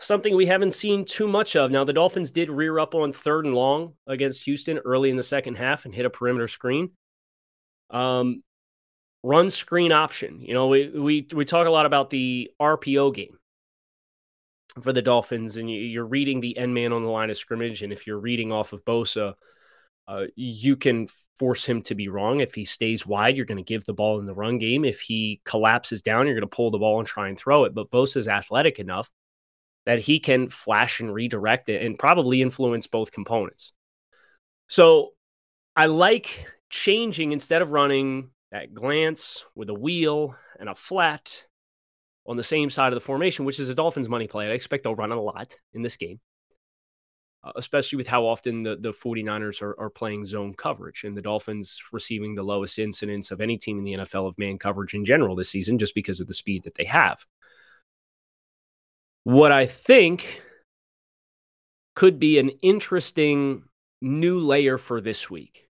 something 0.00 0.34
we 0.34 0.46
haven't 0.46 0.74
seen 0.74 1.04
too 1.04 1.28
much 1.28 1.56
of. 1.56 1.70
Now, 1.70 1.84
the 1.84 1.92
Dolphins 1.92 2.30
did 2.30 2.50
rear 2.50 2.78
up 2.78 2.94
on 2.94 3.12
third 3.12 3.44
and 3.44 3.54
long 3.54 3.94
against 4.06 4.44
Houston 4.44 4.78
early 4.78 5.10
in 5.10 5.16
the 5.16 5.22
second 5.22 5.56
half 5.56 5.84
and 5.84 5.94
hit 5.94 6.06
a 6.06 6.10
perimeter 6.10 6.48
screen. 6.48 6.90
Um, 7.90 8.42
run 9.22 9.50
screen 9.50 9.92
option. 9.92 10.40
You 10.40 10.54
know, 10.54 10.68
we 10.68 10.88
we 10.88 11.26
we 11.32 11.44
talk 11.44 11.66
a 11.66 11.70
lot 11.70 11.86
about 11.86 12.10
the 12.10 12.50
RPO 12.60 13.14
game 13.14 13.38
for 14.80 14.92
the 14.92 15.02
Dolphins, 15.02 15.56
and 15.56 15.70
you're 15.70 16.04
reading 16.06 16.40
the 16.40 16.56
end 16.56 16.74
man 16.74 16.92
on 16.92 17.02
the 17.02 17.10
line 17.10 17.30
of 17.30 17.36
scrimmage, 17.36 17.82
and 17.82 17.92
if 17.92 18.06
you're 18.06 18.18
reading 18.18 18.52
off 18.52 18.72
of 18.72 18.84
Bosa, 18.84 19.34
uh, 20.06 20.26
you 20.36 20.76
can 20.76 21.06
force 21.38 21.64
him 21.64 21.82
to 21.82 21.94
be 21.94 22.08
wrong. 22.08 22.40
If 22.40 22.54
he 22.54 22.64
stays 22.64 23.06
wide, 23.06 23.36
you're 23.36 23.46
going 23.46 23.58
to 23.58 23.62
give 23.62 23.84
the 23.84 23.94
ball 23.94 24.18
in 24.18 24.26
the 24.26 24.34
run 24.34 24.58
game. 24.58 24.84
If 24.84 25.00
he 25.00 25.40
collapses 25.44 26.02
down, 26.02 26.26
you're 26.26 26.34
going 26.34 26.48
to 26.48 26.56
pull 26.56 26.70
the 26.70 26.78
ball 26.78 26.98
and 26.98 27.06
try 27.06 27.28
and 27.28 27.38
throw 27.38 27.64
it. 27.64 27.74
But 27.74 27.90
Bosa's 27.90 28.28
athletic 28.28 28.78
enough 28.78 29.10
that 29.88 30.00
he 30.00 30.20
can 30.20 30.50
flash 30.50 31.00
and 31.00 31.14
redirect 31.14 31.70
it 31.70 31.80
and 31.80 31.98
probably 31.98 32.42
influence 32.42 32.86
both 32.86 33.10
components. 33.10 33.72
So 34.66 35.12
I 35.74 35.86
like 35.86 36.44
changing 36.68 37.32
instead 37.32 37.62
of 37.62 37.70
running 37.70 38.28
that 38.52 38.74
glance 38.74 39.46
with 39.54 39.70
a 39.70 39.74
wheel 39.74 40.36
and 40.60 40.68
a 40.68 40.74
flat 40.74 41.44
on 42.26 42.36
the 42.36 42.44
same 42.44 42.68
side 42.68 42.92
of 42.92 42.98
the 42.98 43.04
formation, 43.04 43.46
which 43.46 43.58
is 43.58 43.70
a 43.70 43.74
Dolphins 43.74 44.10
money 44.10 44.26
play. 44.26 44.48
I 44.48 44.50
expect 44.50 44.84
they'll 44.84 44.94
run 44.94 45.10
a 45.10 45.18
lot 45.18 45.56
in 45.72 45.80
this 45.80 45.96
game, 45.96 46.20
uh, 47.42 47.52
especially 47.56 47.96
with 47.96 48.08
how 48.08 48.26
often 48.26 48.64
the, 48.64 48.76
the 48.76 48.92
49ers 48.92 49.62
are, 49.62 49.74
are 49.80 49.88
playing 49.88 50.26
zone 50.26 50.52
coverage 50.52 51.04
and 51.04 51.16
the 51.16 51.22
Dolphins 51.22 51.80
receiving 51.92 52.34
the 52.34 52.42
lowest 52.42 52.78
incidence 52.78 53.30
of 53.30 53.40
any 53.40 53.56
team 53.56 53.78
in 53.78 53.84
the 53.84 53.94
NFL 54.04 54.28
of 54.28 54.38
man 54.38 54.58
coverage 54.58 54.92
in 54.92 55.06
general 55.06 55.34
this 55.34 55.48
season, 55.48 55.78
just 55.78 55.94
because 55.94 56.20
of 56.20 56.26
the 56.26 56.34
speed 56.34 56.64
that 56.64 56.74
they 56.74 56.84
have. 56.84 57.24
What 59.28 59.52
I 59.52 59.66
think 59.66 60.40
could 61.94 62.18
be 62.18 62.38
an 62.38 62.48
interesting 62.62 63.64
new 64.00 64.40
layer 64.40 64.78
for 64.78 65.02
this 65.02 65.28
week 65.28 65.68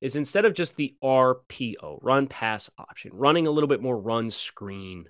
is 0.00 0.14
instead 0.14 0.44
of 0.44 0.54
just 0.54 0.76
the 0.76 0.94
RPO, 1.02 1.98
run 2.00 2.28
pass 2.28 2.70
option, 2.78 3.10
running 3.12 3.48
a 3.48 3.50
little 3.50 3.66
bit 3.66 3.82
more 3.82 3.98
run 3.98 4.30
screen 4.30 5.06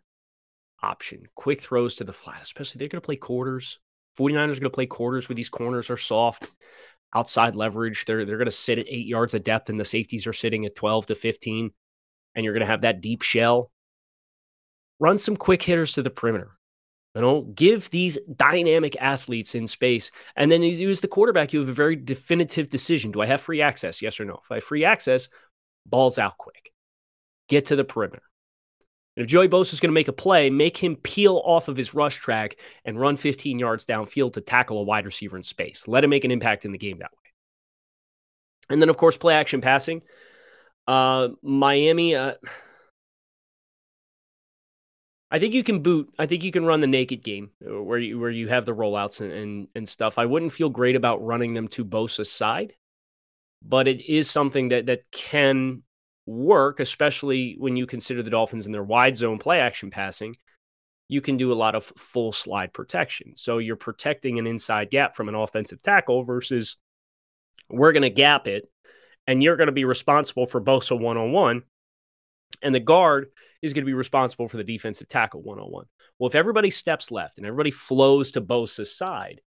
option, 0.83 1.25
quick 1.35 1.61
throws 1.61 1.97
to 1.97 2.05
the 2.05 2.15
flat, 2.15 2.41
especially 2.41 2.79
they're 2.79 2.89
going 2.89 3.03
to 3.03 3.05
play 3.05 3.17
quarters. 3.17 3.79
49ers 4.19 4.37
are 4.37 4.47
going 4.47 4.61
to 4.63 4.71
play 4.71 4.87
quarters 4.87 5.29
where 5.29 5.37
these 5.37 5.51
corners 5.51 5.91
are 5.91 5.99
soft, 5.99 6.51
outside 7.15 7.55
leverage. 7.55 8.07
They're, 8.07 8.25
they're 8.25 8.39
going 8.39 8.47
to 8.47 8.53
sit 8.53 8.79
at 8.79 8.89
eight 8.89 9.07
yards 9.07 9.35
of 9.35 9.45
depth, 9.45 9.69
and 9.69 9.79
the 9.79 9.85
safeties 9.85 10.27
are 10.27 10.33
sitting 10.33 10.65
at 10.65 10.77
12 10.77 11.05
to 11.09 11.15
15, 11.15 11.73
and 12.35 12.43
you're 12.43 12.55
going 12.55 12.61
to 12.61 12.73
have 12.73 12.81
that 12.81 13.03
deep 13.03 13.21
shell. 13.21 13.71
Run 14.99 15.19
some 15.19 15.37
quick 15.37 15.63
hitters 15.63 15.93
to 15.93 16.03
the 16.03 16.09
perimeter. 16.09 16.57
You 17.17 17.23
know, 17.23 17.43
give 17.55 17.89
these 17.89 18.19
dynamic 18.37 18.95
athletes 19.01 19.55
in 19.55 19.67
space. 19.67 20.11
And 20.37 20.53
then 20.53 20.63
you 20.63 20.73
use 20.73 21.01
the 21.01 21.09
quarterback, 21.09 21.51
you 21.51 21.61
have 21.61 21.69
a 21.69 21.73
very 21.73 21.97
definitive 21.97 22.69
decision. 22.69 23.11
Do 23.11 23.23
I 23.23 23.27
have 23.27 23.41
free 23.41 23.63
access? 23.63 24.03
Yes 24.03 24.21
or 24.21 24.27
no? 24.27 24.39
If 24.45 24.53
I 24.53 24.57
have 24.57 24.65
free 24.65 24.85
access, 24.85 25.31
balls 25.87 26.19
out 26.19 26.37
quick. 26.37 26.75
Get 27.49 27.65
to 27.67 27.77
the 27.77 27.85
perimeter. 27.85 28.23
And 29.17 29.25
if 29.25 29.31
Joey 29.31 29.49
Bosa 29.49 29.73
is 29.73 29.81
going 29.81 29.89
to 29.89 29.95
make 29.95 30.09
a 30.09 30.13
play, 30.13 30.51
make 30.51 30.77
him 30.77 30.95
peel 30.97 31.41
off 31.43 31.69
of 31.69 31.77
his 31.79 31.95
rush 31.95 32.17
track 32.17 32.57
and 32.85 33.01
run 33.01 33.17
15 33.17 33.59
yards 33.59 33.87
downfield 33.87 34.35
to 34.35 34.43
tackle 34.43 34.79
a 34.79 34.83
wide 34.83 35.07
receiver 35.07 35.39
in 35.39 35.43
space. 35.43 35.89
Let 35.89 36.05
him 36.05 36.11
make 36.11 36.25
an 36.25 36.31
impact 36.31 36.67
in 36.67 36.73
the 36.73 36.77
game 36.77 36.99
that 36.99 37.13
way. 37.13 37.31
And 38.69 38.83
then, 38.83 38.91
of 38.91 38.99
course, 38.99 39.17
play 39.17 39.33
action 39.33 39.63
passing. 39.63 40.03
Uh, 40.87 41.29
Miami, 41.43 42.15
uh, 42.15 42.35
I 45.37 45.39
think 45.39 45.53
you 45.53 45.63
can 45.63 45.83
boot. 45.83 46.09
I 46.19 46.25
think 46.25 46.45
you 46.45 46.51
can 46.51 46.65
run 46.65 46.81
the 46.81 46.87
naked 46.87 47.23
game 47.23 47.51
uh, 47.63 47.83
where 47.83 47.99
you 47.99 48.19
where 48.19 48.31
you 48.31 48.49
have 48.49 48.65
the 48.65 48.75
rollouts 48.75 49.21
and, 49.21 49.31
and, 49.31 49.69
and 49.75 49.87
stuff. 49.87 50.17
I 50.17 50.25
wouldn't 50.25 50.53
feel 50.53 50.71
great 50.71 50.97
about 50.97 51.23
running 51.23 51.53
them 51.53 51.69
to 51.69 51.85
Bosa's 51.85 52.33
side, 52.33 52.73
but 53.63 53.87
it 53.87 54.01
is 54.11 54.31
something 54.31 54.71
that 54.71 54.87
that 54.87 55.11
can 55.13 55.83
work, 56.25 56.81
especially 56.81 57.55
when 57.59 57.77
you 57.77 57.87
consider 57.87 58.23
the 58.23 58.31
Dolphins 58.31 58.65
in 58.65 58.73
their 58.73 58.83
wide 58.83 59.15
zone 59.15 59.37
play 59.37 59.61
action 59.61 59.91
passing. 59.91 60.37
You 61.07 61.21
can 61.21 61.37
do 61.37 61.53
a 61.53 61.55
lot 61.55 61.75
of 61.75 61.85
full 61.85 62.33
slide 62.33 62.73
protection. 62.73 63.37
So 63.37 63.59
you're 63.59 63.77
protecting 63.77 64.39
an 64.39 64.47
inside 64.47 64.91
gap 64.91 65.17
from 65.17 65.29
an 65.29 65.35
offensive 65.35 65.83
tackle 65.83 66.25
versus 66.25 66.79
we're 67.69 67.93
going 67.93 68.05
to 68.05 68.11
gap 68.11 68.47
it 68.47 68.71
and 69.27 69.43
you're 69.43 69.57
going 69.57 69.67
to 69.67 69.73
be 69.73 69.85
responsible 69.85 70.47
for 70.47 70.63
Bosa 70.63 70.99
one 70.99 71.19
on 71.19 71.31
one. 71.31 71.65
And 72.63 72.75
the 72.75 72.81
guard 72.81 73.27
is 73.63 73.73
going 73.73 73.83
to 73.83 73.87
be 73.87 73.95
responsible 73.95 74.49
for 74.49 74.57
the 74.57 74.65
defensive 74.65 75.09
tackle 75.09 75.43
one 75.43 75.59
on 75.59 75.71
one. 75.71 75.87
Well, 76.19 76.29
if 76.29 76.35
everybody 76.35 76.71
steps 76.71 77.11
left 77.11 77.39
and 77.39 77.47
everybody 77.47 77.71
flows 77.71 78.33
to 78.33 78.41
Bosa's 78.41 78.95
side, 78.97 79.41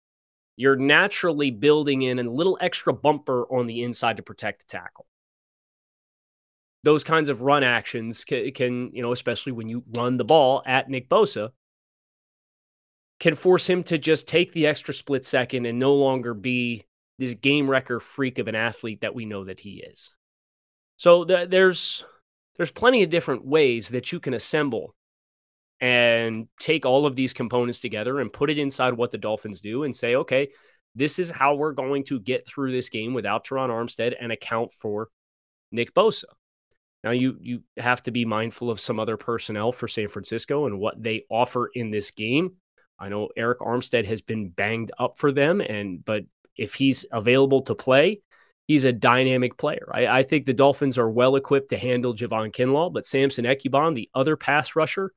you're 0.56 0.76
naturally 0.76 1.50
building 1.50 2.02
in 2.02 2.18
a 2.18 2.22
little 2.22 2.58
extra 2.60 2.92
bumper 2.92 3.46
on 3.50 3.66
the 3.66 3.82
inside 3.82 4.18
to 4.18 4.22
protect 4.22 4.60
the 4.60 4.78
tackle. 4.78 5.06
Those 6.82 7.04
kinds 7.04 7.28
of 7.28 7.42
run 7.42 7.62
actions 7.62 8.24
can, 8.24 8.50
can, 8.52 8.90
you 8.92 9.02
know, 9.02 9.12
especially 9.12 9.52
when 9.52 9.68
you 9.68 9.84
run 9.94 10.16
the 10.16 10.24
ball 10.24 10.62
at 10.66 10.88
Nick 10.88 11.08
Bosa, 11.08 11.50
can 13.20 13.34
force 13.34 13.68
him 13.68 13.82
to 13.84 13.98
just 13.98 14.26
take 14.26 14.52
the 14.52 14.66
extra 14.66 14.94
split 14.94 15.24
second 15.24 15.66
and 15.66 15.78
no 15.78 15.94
longer 15.94 16.34
be 16.34 16.84
this 17.18 17.34
game 17.34 17.68
wrecker 17.68 18.00
freak 18.00 18.38
of 18.38 18.48
an 18.48 18.54
athlete 18.54 19.02
that 19.02 19.14
we 19.14 19.26
know 19.26 19.44
that 19.44 19.60
he 19.60 19.82
is. 19.86 20.14
So 20.96 21.24
th- 21.24 21.50
there's 21.50 22.04
there's 22.60 22.70
plenty 22.70 23.02
of 23.02 23.08
different 23.08 23.42
ways 23.42 23.88
that 23.88 24.12
you 24.12 24.20
can 24.20 24.34
assemble 24.34 24.94
and 25.80 26.46
take 26.58 26.84
all 26.84 27.06
of 27.06 27.16
these 27.16 27.32
components 27.32 27.80
together 27.80 28.20
and 28.20 28.30
put 28.30 28.50
it 28.50 28.58
inside 28.58 28.92
what 28.92 29.10
the 29.10 29.16
Dolphins 29.16 29.62
do 29.62 29.84
and 29.84 29.96
say, 29.96 30.16
okay, 30.16 30.50
this 30.94 31.18
is 31.18 31.30
how 31.30 31.54
we're 31.54 31.72
going 31.72 32.04
to 32.04 32.20
get 32.20 32.46
through 32.46 32.70
this 32.70 32.90
game 32.90 33.14
without 33.14 33.46
Terron 33.46 33.70
Armstead 33.70 34.14
and 34.20 34.30
account 34.30 34.72
for 34.72 35.08
Nick 35.72 35.94
Bosa. 35.94 36.24
Now 37.02 37.12
you 37.12 37.38
you 37.40 37.62
have 37.78 38.02
to 38.02 38.10
be 38.10 38.26
mindful 38.26 38.68
of 38.68 38.78
some 38.78 39.00
other 39.00 39.16
personnel 39.16 39.72
for 39.72 39.88
San 39.88 40.08
Francisco 40.08 40.66
and 40.66 40.78
what 40.78 41.02
they 41.02 41.24
offer 41.30 41.70
in 41.74 41.90
this 41.90 42.10
game. 42.10 42.56
I 42.98 43.08
know 43.08 43.30
Arik 43.38 43.60
Armstead 43.60 44.04
has 44.04 44.20
been 44.20 44.50
banged 44.50 44.92
up 44.98 45.16
for 45.16 45.32
them, 45.32 45.62
and 45.62 46.04
but 46.04 46.24
if 46.58 46.74
he's 46.74 47.06
available 47.10 47.62
to 47.62 47.74
play, 47.74 48.20
he's 48.70 48.84
a 48.84 48.92
dynamic 48.92 49.56
player. 49.58 49.90
I, 49.92 50.18
I, 50.18 50.22
think 50.22 50.46
the 50.46 50.54
Dolphins 50.54 50.96
are 50.96 51.10
well 51.10 51.34
equipped 51.34 51.70
to 51.70 51.76
handle 51.76 52.14
Javon 52.14 52.54
Kinlaw, 52.54 52.92
but 52.92 53.04
Samson 53.04 53.44
Ebukam, 53.44 53.96
the 53.96 54.08
other 54.14 54.36
pass 54.36 54.76
rusher, 54.76 55.10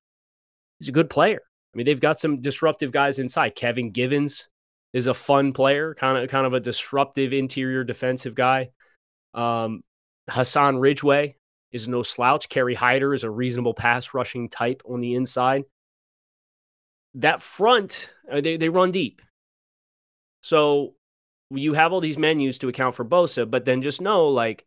is 0.81 0.87
a 0.87 0.91
good 0.91 1.07
player. 1.07 1.39
I 1.71 1.77
mean, 1.77 1.85
they've 1.85 2.01
got 2.01 2.17
some 2.17 2.41
disruptive 2.41 2.91
guys 2.91 3.19
inside. 3.19 3.53
Kevin 3.53 3.91
Givens 3.91 4.47
is 4.91 5.05
a 5.05 5.13
fun 5.13 5.53
player, 5.53 5.93
kind 5.93 6.17
of 6.17 6.27
kind 6.31 6.47
of 6.47 6.53
a 6.53 6.59
disruptive 6.59 7.31
interior 7.31 7.83
defensive 7.83 8.33
guy. 8.33 8.71
Um, 9.35 9.83
Hassan 10.27 10.79
Ridgeway 10.79 11.35
is 11.71 11.87
no 11.87 12.01
slouch. 12.01 12.49
Kerry 12.49 12.73
Hyder 12.73 13.13
is 13.13 13.23
a 13.23 13.29
reasonable 13.29 13.75
pass 13.75 14.15
rushing 14.15 14.49
type 14.49 14.81
on 14.89 14.99
the 14.99 15.13
inside. 15.13 15.65
That 17.13 17.43
front, 17.43 18.09
uh, 18.31 18.41
they, 18.41 18.57
they 18.57 18.69
run 18.69 18.91
deep. 18.91 19.21
So 20.41 20.95
you 21.55 21.73
have 21.73 21.93
all 21.93 22.01
these 22.01 22.17
menus 22.17 22.57
to 22.59 22.69
account 22.69 22.95
for 22.95 23.05
Bosa, 23.05 23.49
but 23.49 23.65
then 23.65 23.81
just 23.81 24.01
know 24.01 24.27
like 24.27 24.65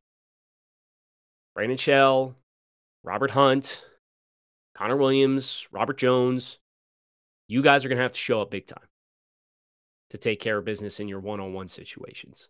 Brandon 1.55 1.78
Shell, 1.78 2.35
Robert 3.02 3.31
Hunt, 3.31 3.83
Connor 4.75 4.97
Williams, 4.97 5.66
Robert 5.73 5.99
Jones, 5.99 6.59
you 7.49 7.62
guys 7.62 7.85
are 7.85 7.88
going 7.88 7.97
to 7.97 8.02
have 8.02 8.12
to 8.12 8.19
show 8.19 8.43
up 8.43 8.50
big 8.50 8.66
time 8.66 8.87
to 10.11 10.19
take 10.19 10.40
care 10.40 10.59
of 10.59 10.64
business 10.64 11.00
in 11.00 11.09
your 11.09 11.21
one 11.21 11.40
on 11.40 11.52
one 11.52 11.69
situations. 11.69 12.49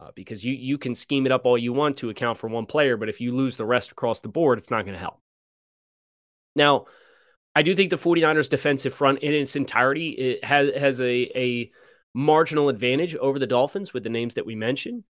Uh, 0.00 0.10
because 0.16 0.44
you, 0.44 0.52
you 0.54 0.78
can 0.78 0.96
scheme 0.96 1.26
it 1.26 1.32
up 1.32 1.44
all 1.44 1.56
you 1.56 1.72
want 1.72 1.96
to 1.96 2.10
account 2.10 2.36
for 2.36 2.48
one 2.48 2.66
player, 2.66 2.96
but 2.96 3.08
if 3.08 3.20
you 3.20 3.30
lose 3.30 3.56
the 3.56 3.64
rest 3.64 3.92
across 3.92 4.18
the 4.18 4.28
board, 4.28 4.58
it's 4.58 4.70
not 4.70 4.84
going 4.84 4.94
to 4.94 5.00
help. 5.00 5.20
Now, 6.56 6.86
I 7.54 7.62
do 7.62 7.76
think 7.76 7.90
the 7.90 7.96
49ers 7.96 8.48
defensive 8.48 8.94
front 8.94 9.20
in 9.20 9.32
its 9.32 9.54
entirety 9.54 10.10
it 10.10 10.44
has, 10.44 10.74
has 10.74 11.00
a, 11.00 11.30
a 11.38 11.70
marginal 12.14 12.68
advantage 12.68 13.14
over 13.16 13.38
the 13.38 13.46
Dolphins 13.46 13.92
with 13.92 14.04
the 14.04 14.10
names 14.10 14.34
that 14.34 14.46
we 14.46 14.54
mentioned. 14.54 15.04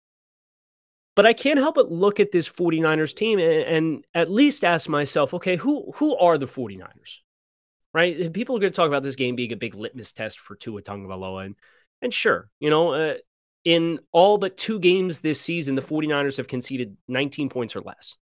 But 1.15 1.25
I 1.25 1.33
can't 1.33 1.59
help 1.59 1.75
but 1.75 1.91
look 1.91 2.19
at 2.19 2.31
this 2.31 2.47
49ers 2.47 3.13
team 3.13 3.39
and, 3.39 3.63
and 3.63 4.05
at 4.13 4.31
least 4.31 4.63
ask 4.63 4.87
myself, 4.87 5.33
okay, 5.33 5.57
who 5.57 5.91
who 5.95 6.15
are 6.17 6.37
the 6.37 6.45
49ers? 6.45 7.17
Right? 7.93 8.31
People 8.31 8.55
are 8.55 8.59
going 8.59 8.71
to 8.71 8.75
talk 8.75 8.87
about 8.87 9.03
this 9.03 9.15
game 9.15 9.35
being 9.35 9.51
a 9.51 9.57
big 9.57 9.75
litmus 9.75 10.13
test 10.13 10.39
for 10.39 10.55
Tua 10.55 10.81
Tagovailoa. 10.81 11.47
And, 11.47 11.55
and 12.01 12.13
sure, 12.13 12.49
you 12.59 12.69
know, 12.69 12.93
uh, 12.93 13.15
in 13.65 13.99
all 14.11 14.37
but 14.37 14.57
two 14.57 14.79
games 14.79 15.19
this 15.19 15.41
season, 15.41 15.75
the 15.75 15.81
49ers 15.81 16.37
have 16.37 16.47
conceded 16.47 16.95
19 17.07 17.49
points 17.49 17.75
or 17.75 17.81
less. 17.81 18.15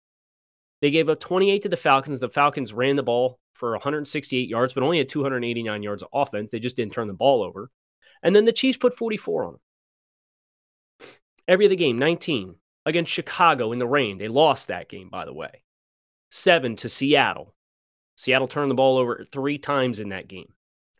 They 0.82 0.92
gave 0.92 1.10
up 1.10 1.20
28 1.20 1.64
to 1.64 1.70
the 1.70 1.78
Falcons. 1.78 2.20
The 2.20 2.30
Falcons 2.30 2.72
ran 2.72 2.96
the 2.96 3.04
ball 3.04 3.40
for 3.54 3.72
168 3.72 4.48
yards, 4.48 4.74
but 4.74 4.84
only 4.84 5.00
had 5.00 5.10
289 5.10 5.84
yards 5.84 6.04
of 6.04 6.10
offense. 6.14 6.52
They 6.52 6.60
just 6.60 6.76
didn't 6.76 6.94
turn 6.94 7.08
the 7.08 7.14
ball 7.14 7.42
over. 7.44 7.72
And 8.26 8.36
then 8.36 8.46
the 8.46 8.52
Chiefs 8.52 8.80
put 8.80 8.98
44 8.98 9.46
on 9.46 9.52
them. 9.54 9.60
Every 11.48 11.68
other 11.68 11.76
game, 11.76 12.00
19 12.00 12.56
against 12.84 13.12
Chicago 13.12 13.72
in 13.72 13.78
the 13.78 13.88
rain. 13.88 14.18
They 14.18 14.28
lost 14.28 14.68
that 14.68 14.90
game, 14.90 15.10
by 15.10 15.26
the 15.26 15.34
way. 15.34 15.62
Seven 16.32 16.76
to 16.78 16.90
Seattle. 16.90 17.54
Seattle 18.16 18.48
turned 18.48 18.72
the 18.72 18.76
ball 18.76 18.98
over 18.98 19.24
three 19.32 19.60
times 19.60 20.00
in 20.00 20.10
that 20.10 20.28
game, 20.28 20.54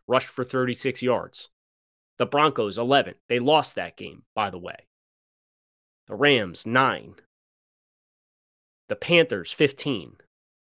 rushed 0.06 0.28
for 0.28 0.44
36 0.44 1.02
yards. 1.02 1.48
The 2.16 2.26
Broncos, 2.26 2.78
11. 2.78 3.14
They 3.28 3.40
lost 3.40 3.74
that 3.74 3.96
game, 3.96 4.22
by 4.36 4.50
the 4.50 4.58
way. 4.58 4.86
The 6.06 6.14
Rams, 6.14 6.64
9. 6.64 7.16
The 8.88 8.96
Panthers, 8.96 9.50
15. 9.50 10.18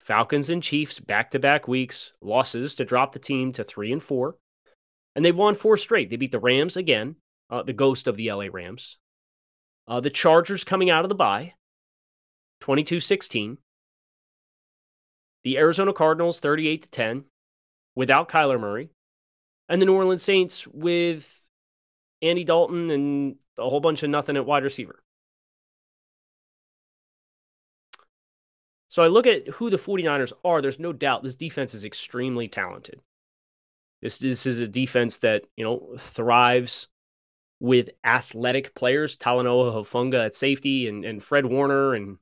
Falcons 0.01 0.51
and 0.51 0.63
Chiefs, 0.63 0.99
back 0.99 1.31
to 1.31 1.39
back 1.39 1.69
weeks, 1.69 2.13
losses 2.21 2.75
to 2.75 2.85
drop 2.85 3.13
the 3.13 3.21
team 3.21 3.53
to 3.53 3.63
3 3.63 3.93
and 3.93 4.03
4. 4.03 4.37
And 5.19 5.25
they've 5.25 5.35
won 5.35 5.57
four 5.57 5.77
straight. 5.77 6.11
They 6.11 6.17
beat 6.17 6.31
the 6.31 6.39
Rams 6.39 6.77
again, 6.77 7.17
uh, 7.51 7.65
the 7.65 7.73
ghost 7.73 8.07
of 8.07 8.17
the 8.17 8.31
LA 8.31 8.47
Rams. 8.53 8.99
Uh, 9.89 9.99
the 9.99 10.11
Chargers 10.11 10.63
coming 10.63 10.91
out 10.91 11.05
of 11.05 11.09
the 11.09 11.17
bye, 11.17 11.55
22 12.61 13.01
16. 13.01 13.59
The 15.43 15.59
Arizona 15.59 15.93
Cardinals, 15.93 16.39
38 16.39 16.83
to 16.83 16.91
10, 16.91 17.25
without 17.97 18.29
Kyler 18.29 18.61
Murray. 18.61 18.91
And 19.69 19.83
the 19.83 19.87
New 19.87 19.97
Orleans 19.97 20.23
Saints 20.23 20.69
with 20.69 21.45
Andy 22.23 22.45
Dalton 22.45 22.89
and 22.89 23.37
a 23.59 23.69
whole 23.69 23.81
bunch 23.81 24.05
of 24.05 24.11
nothing 24.11 24.37
at 24.37 24.47
wide 24.47 24.63
receiver. 24.63 25.03
So 28.89 29.03
I 29.03 29.09
look 29.09 29.27
at 29.27 29.49
who 29.49 29.69
the 29.69 29.79
49ers 29.79 30.33
are. 30.45 30.63
There's 30.63 30.79
no 30.79 30.93
doubt 30.93 31.25
this 31.25 31.35
defense 31.35 31.75
is 31.75 31.85
extremely 31.85 32.47
talented. 32.47 33.01
This, 34.03 34.19
this 34.19 34.47
is 34.47 34.61
a 34.61 34.69
defense 34.69 35.19
that, 35.19 35.45
you 35.57 35.65
know, 35.65 35.97
thrives 35.99 36.89
with 37.61 37.91
athletic 38.05 38.75
players, 38.75 39.17
Talanoa 39.17 39.75
Hufanga 39.75 40.25
at 40.25 40.37
safety 40.37 40.89
and, 40.89 41.05
and 41.05 41.23
Fred 41.23 41.47
Warner 41.47 41.95
and 41.95 42.19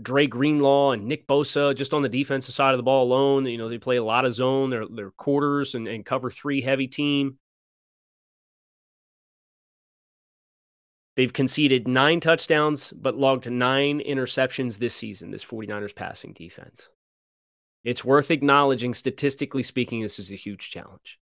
Dre 0.00 0.26
Greenlaw 0.26 0.92
and 0.92 1.06
Nick 1.06 1.26
Bosa 1.26 1.74
just 1.74 1.94
on 1.94 2.02
the 2.02 2.08
defensive 2.08 2.54
side 2.54 2.72
of 2.72 2.78
the 2.78 2.82
ball 2.82 3.04
alone. 3.04 3.46
You 3.46 3.56
know, 3.56 3.68
they 3.68 3.78
play 3.78 3.96
a 3.96 4.04
lot 4.04 4.24
of 4.24 4.34
zone. 4.34 4.70
They're, 4.70 4.86
they're 4.88 5.10
quarters 5.12 5.74
and, 5.74 5.88
and 5.88 6.04
cover 6.04 6.30
three 6.30 6.60
heavy 6.60 6.88
team. 6.88 7.38
They've 11.16 11.32
conceded 11.32 11.86
nine 11.86 12.18
touchdowns, 12.18 12.92
but 12.92 13.16
logged 13.16 13.48
nine 13.48 14.00
interceptions 14.00 14.78
this 14.78 14.96
season, 14.96 15.30
this 15.30 15.44
49ers 15.44 15.94
passing 15.94 16.32
defense. 16.32 16.88
It's 17.84 18.04
worth 18.04 18.30
acknowledging, 18.30 18.94
statistically 18.94 19.62
speaking, 19.62 20.02
this 20.02 20.18
is 20.18 20.30
a 20.30 20.36
huge 20.36 20.70
challenge. 20.70 21.18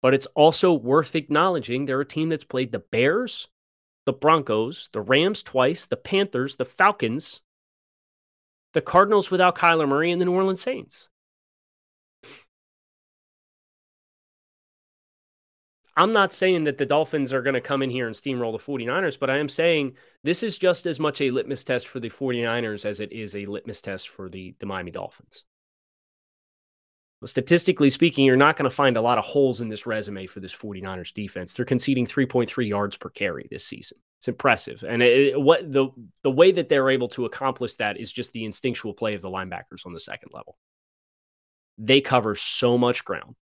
But 0.00 0.14
it's 0.14 0.26
also 0.26 0.72
worth 0.72 1.14
acknowledging 1.14 1.84
they're 1.84 2.00
a 2.00 2.06
team 2.06 2.30
that's 2.30 2.44
played 2.44 2.72
the 2.72 2.78
Bears, 2.78 3.48
the 4.06 4.12
Broncos, 4.12 4.88
the 4.92 5.02
Rams 5.02 5.42
twice, 5.42 5.84
the 5.84 5.96
Panthers, 5.96 6.56
the 6.56 6.64
Falcons, 6.64 7.40
the 8.72 8.80
Cardinals 8.80 9.30
without 9.30 9.56
Kyler 9.56 9.88
Murray, 9.88 10.10
and 10.10 10.20
the 10.20 10.24
New 10.24 10.34
Orleans 10.34 10.62
Saints. 10.62 11.09
I'm 15.96 16.12
not 16.12 16.32
saying 16.32 16.64
that 16.64 16.78
the 16.78 16.86
Dolphins 16.86 17.32
are 17.32 17.42
going 17.42 17.54
to 17.54 17.60
come 17.60 17.82
in 17.82 17.90
here 17.90 18.06
and 18.06 18.14
steamroll 18.14 18.52
the 18.52 18.64
49ers, 18.64 19.18
but 19.18 19.30
I 19.30 19.38
am 19.38 19.48
saying 19.48 19.94
this 20.22 20.42
is 20.42 20.58
just 20.58 20.86
as 20.86 21.00
much 21.00 21.20
a 21.20 21.30
litmus 21.30 21.64
test 21.64 21.88
for 21.88 22.00
the 22.00 22.10
49ers 22.10 22.84
as 22.84 23.00
it 23.00 23.12
is 23.12 23.34
a 23.34 23.46
litmus 23.46 23.80
test 23.80 24.08
for 24.08 24.28
the, 24.28 24.54
the 24.60 24.66
Miami 24.66 24.90
Dolphins. 24.90 25.44
Well, 27.20 27.28
statistically 27.28 27.90
speaking, 27.90 28.24
you're 28.24 28.36
not 28.36 28.56
going 28.56 28.68
to 28.68 28.74
find 28.74 28.96
a 28.96 29.02
lot 29.02 29.18
of 29.18 29.24
holes 29.24 29.60
in 29.60 29.68
this 29.68 29.84
resume 29.84 30.26
for 30.26 30.40
this 30.40 30.54
49ers 30.54 31.12
defense. 31.12 31.52
They're 31.52 31.66
conceding 31.66 32.06
3.3 32.06 32.66
yards 32.66 32.96
per 32.96 33.10
carry 33.10 33.46
this 33.50 33.66
season. 33.66 33.98
It's 34.20 34.28
impressive. 34.28 34.84
And 34.86 35.02
it, 35.02 35.38
what 35.38 35.70
the 35.70 35.88
the 36.22 36.30
way 36.30 36.52
that 36.52 36.68
they're 36.68 36.90
able 36.90 37.08
to 37.08 37.26
accomplish 37.26 37.76
that 37.76 37.98
is 37.98 38.12
just 38.12 38.32
the 38.32 38.44
instinctual 38.44 38.94
play 38.94 39.14
of 39.14 39.22
the 39.22 39.30
linebackers 39.30 39.84
on 39.84 39.92
the 39.92 40.00
second 40.00 40.32
level. 40.32 40.56
They 41.76 42.00
cover 42.00 42.34
so 42.34 42.76
much 42.76 43.04
ground. 43.04 43.34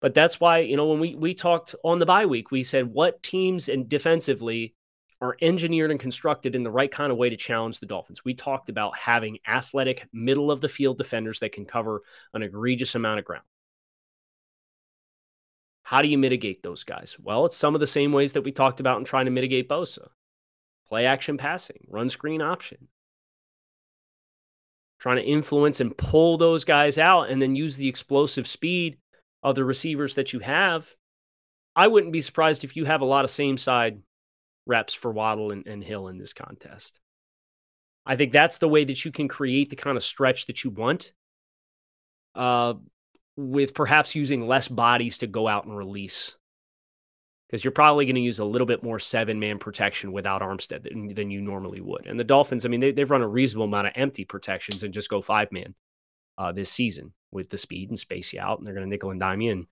But 0.00 0.14
that's 0.14 0.40
why, 0.40 0.58
you 0.60 0.76
know, 0.76 0.86
when 0.86 1.00
we 1.00 1.14
we 1.14 1.34
talked 1.34 1.74
on 1.84 1.98
the 1.98 2.06
bye 2.06 2.26
week, 2.26 2.50
we 2.50 2.62
said 2.62 2.86
what 2.86 3.22
teams 3.22 3.68
and 3.68 3.88
defensively 3.88 4.74
are 5.20 5.36
engineered 5.42 5.90
and 5.90 6.00
constructed 6.00 6.54
in 6.54 6.62
the 6.62 6.70
right 6.70 6.90
kind 6.90 7.12
of 7.12 7.18
way 7.18 7.28
to 7.28 7.36
challenge 7.36 7.78
the 7.78 7.86
Dolphins. 7.86 8.24
We 8.24 8.32
talked 8.32 8.70
about 8.70 8.96
having 8.96 9.38
athletic, 9.46 10.08
middle 10.12 10.50
of 10.50 10.62
the 10.62 10.68
field 10.68 10.96
defenders 10.96 11.40
that 11.40 11.52
can 11.52 11.66
cover 11.66 12.02
an 12.32 12.42
egregious 12.42 12.94
amount 12.94 13.18
of 13.18 13.26
ground. 13.26 13.44
How 15.82 16.00
do 16.00 16.08
you 16.08 16.16
mitigate 16.16 16.62
those 16.62 16.84
guys? 16.84 17.16
Well, 17.20 17.44
it's 17.46 17.56
some 17.56 17.74
of 17.74 17.80
the 17.80 17.86
same 17.86 18.12
ways 18.12 18.32
that 18.32 18.42
we 18.42 18.52
talked 18.52 18.80
about 18.80 18.98
in 18.98 19.04
trying 19.04 19.26
to 19.26 19.30
mitigate 19.30 19.68
Bosa 19.68 20.08
play 20.88 21.06
action 21.06 21.36
passing, 21.36 21.86
run 21.88 22.08
screen 22.08 22.42
option. 22.42 22.88
Trying 24.98 25.16
to 25.16 25.24
influence 25.24 25.80
and 25.80 25.96
pull 25.96 26.36
those 26.36 26.64
guys 26.64 26.98
out 26.98 27.30
and 27.30 27.40
then 27.40 27.56
use 27.56 27.76
the 27.76 27.88
explosive 27.88 28.46
speed 28.46 28.98
of 29.42 29.54
the 29.54 29.64
receivers 29.64 30.14
that 30.16 30.32
you 30.32 30.40
have, 30.40 30.88
I 31.74 31.86
wouldn't 31.86 32.12
be 32.12 32.20
surprised 32.20 32.64
if 32.64 32.76
you 32.76 32.84
have 32.84 33.00
a 33.00 33.06
lot 33.06 33.24
of 33.24 33.30
same 33.30 33.56
side 33.56 34.00
reps 34.66 34.94
for 34.94 35.12
Waddle 35.12 35.52
and, 35.52 35.66
and 35.66 35.82
Hill 35.82 36.08
in 36.08 36.18
this 36.18 36.32
contest. 36.32 36.98
I 38.04 38.16
think 38.16 38.32
that's 38.32 38.58
the 38.58 38.68
way 38.68 38.84
that 38.84 39.04
you 39.04 39.12
can 39.12 39.28
create 39.28 39.70
the 39.70 39.76
kind 39.76 39.96
of 39.96 40.02
stretch 40.02 40.46
that 40.46 40.64
you 40.64 40.70
want, 40.70 41.12
uh, 42.34 42.74
with 43.36 43.74
perhaps 43.74 44.14
using 44.14 44.46
less 44.46 44.68
bodies 44.68 45.18
to 45.18 45.26
go 45.26 45.46
out 45.46 45.64
and 45.64 45.76
release. 45.76 46.36
Because 47.48 47.64
you're 47.64 47.72
probably 47.72 48.04
going 48.04 48.14
to 48.14 48.20
use 48.20 48.38
a 48.38 48.44
little 48.44 48.66
bit 48.66 48.82
more 48.82 49.00
seven 49.00 49.40
man 49.40 49.58
protection 49.58 50.12
without 50.12 50.40
Armstead 50.40 50.84
than, 50.84 51.14
than, 51.14 51.30
you 51.30 51.40
normally 51.40 51.80
would. 51.80 52.06
And 52.06 52.18
the 52.18 52.24
Dolphins, 52.24 52.64
I 52.64 52.68
mean, 52.68 52.80
they, 52.80 52.94
have 52.96 53.10
run 53.10 53.22
a 53.22 53.28
reasonable 53.28 53.64
amount 53.64 53.88
of 53.88 53.92
empty 53.96 54.24
protections 54.24 54.84
and 54.84 54.94
just 54.94 55.08
go 55.10 55.20
five 55.20 55.50
man 55.50 55.74
uh, 56.38 56.52
this 56.52 56.70
season 56.70 57.12
with 57.32 57.50
the 57.50 57.58
speed 57.58 57.90
and 57.90 57.98
space 57.98 58.32
you 58.32 58.40
out, 58.40 58.58
and 58.58 58.66
they're 58.66 58.74
going 58.74 58.86
to 58.86 58.90
nickel 58.90 59.10
and 59.10 59.20
dime 59.20 59.40
you. 59.40 59.52
And 59.52 59.66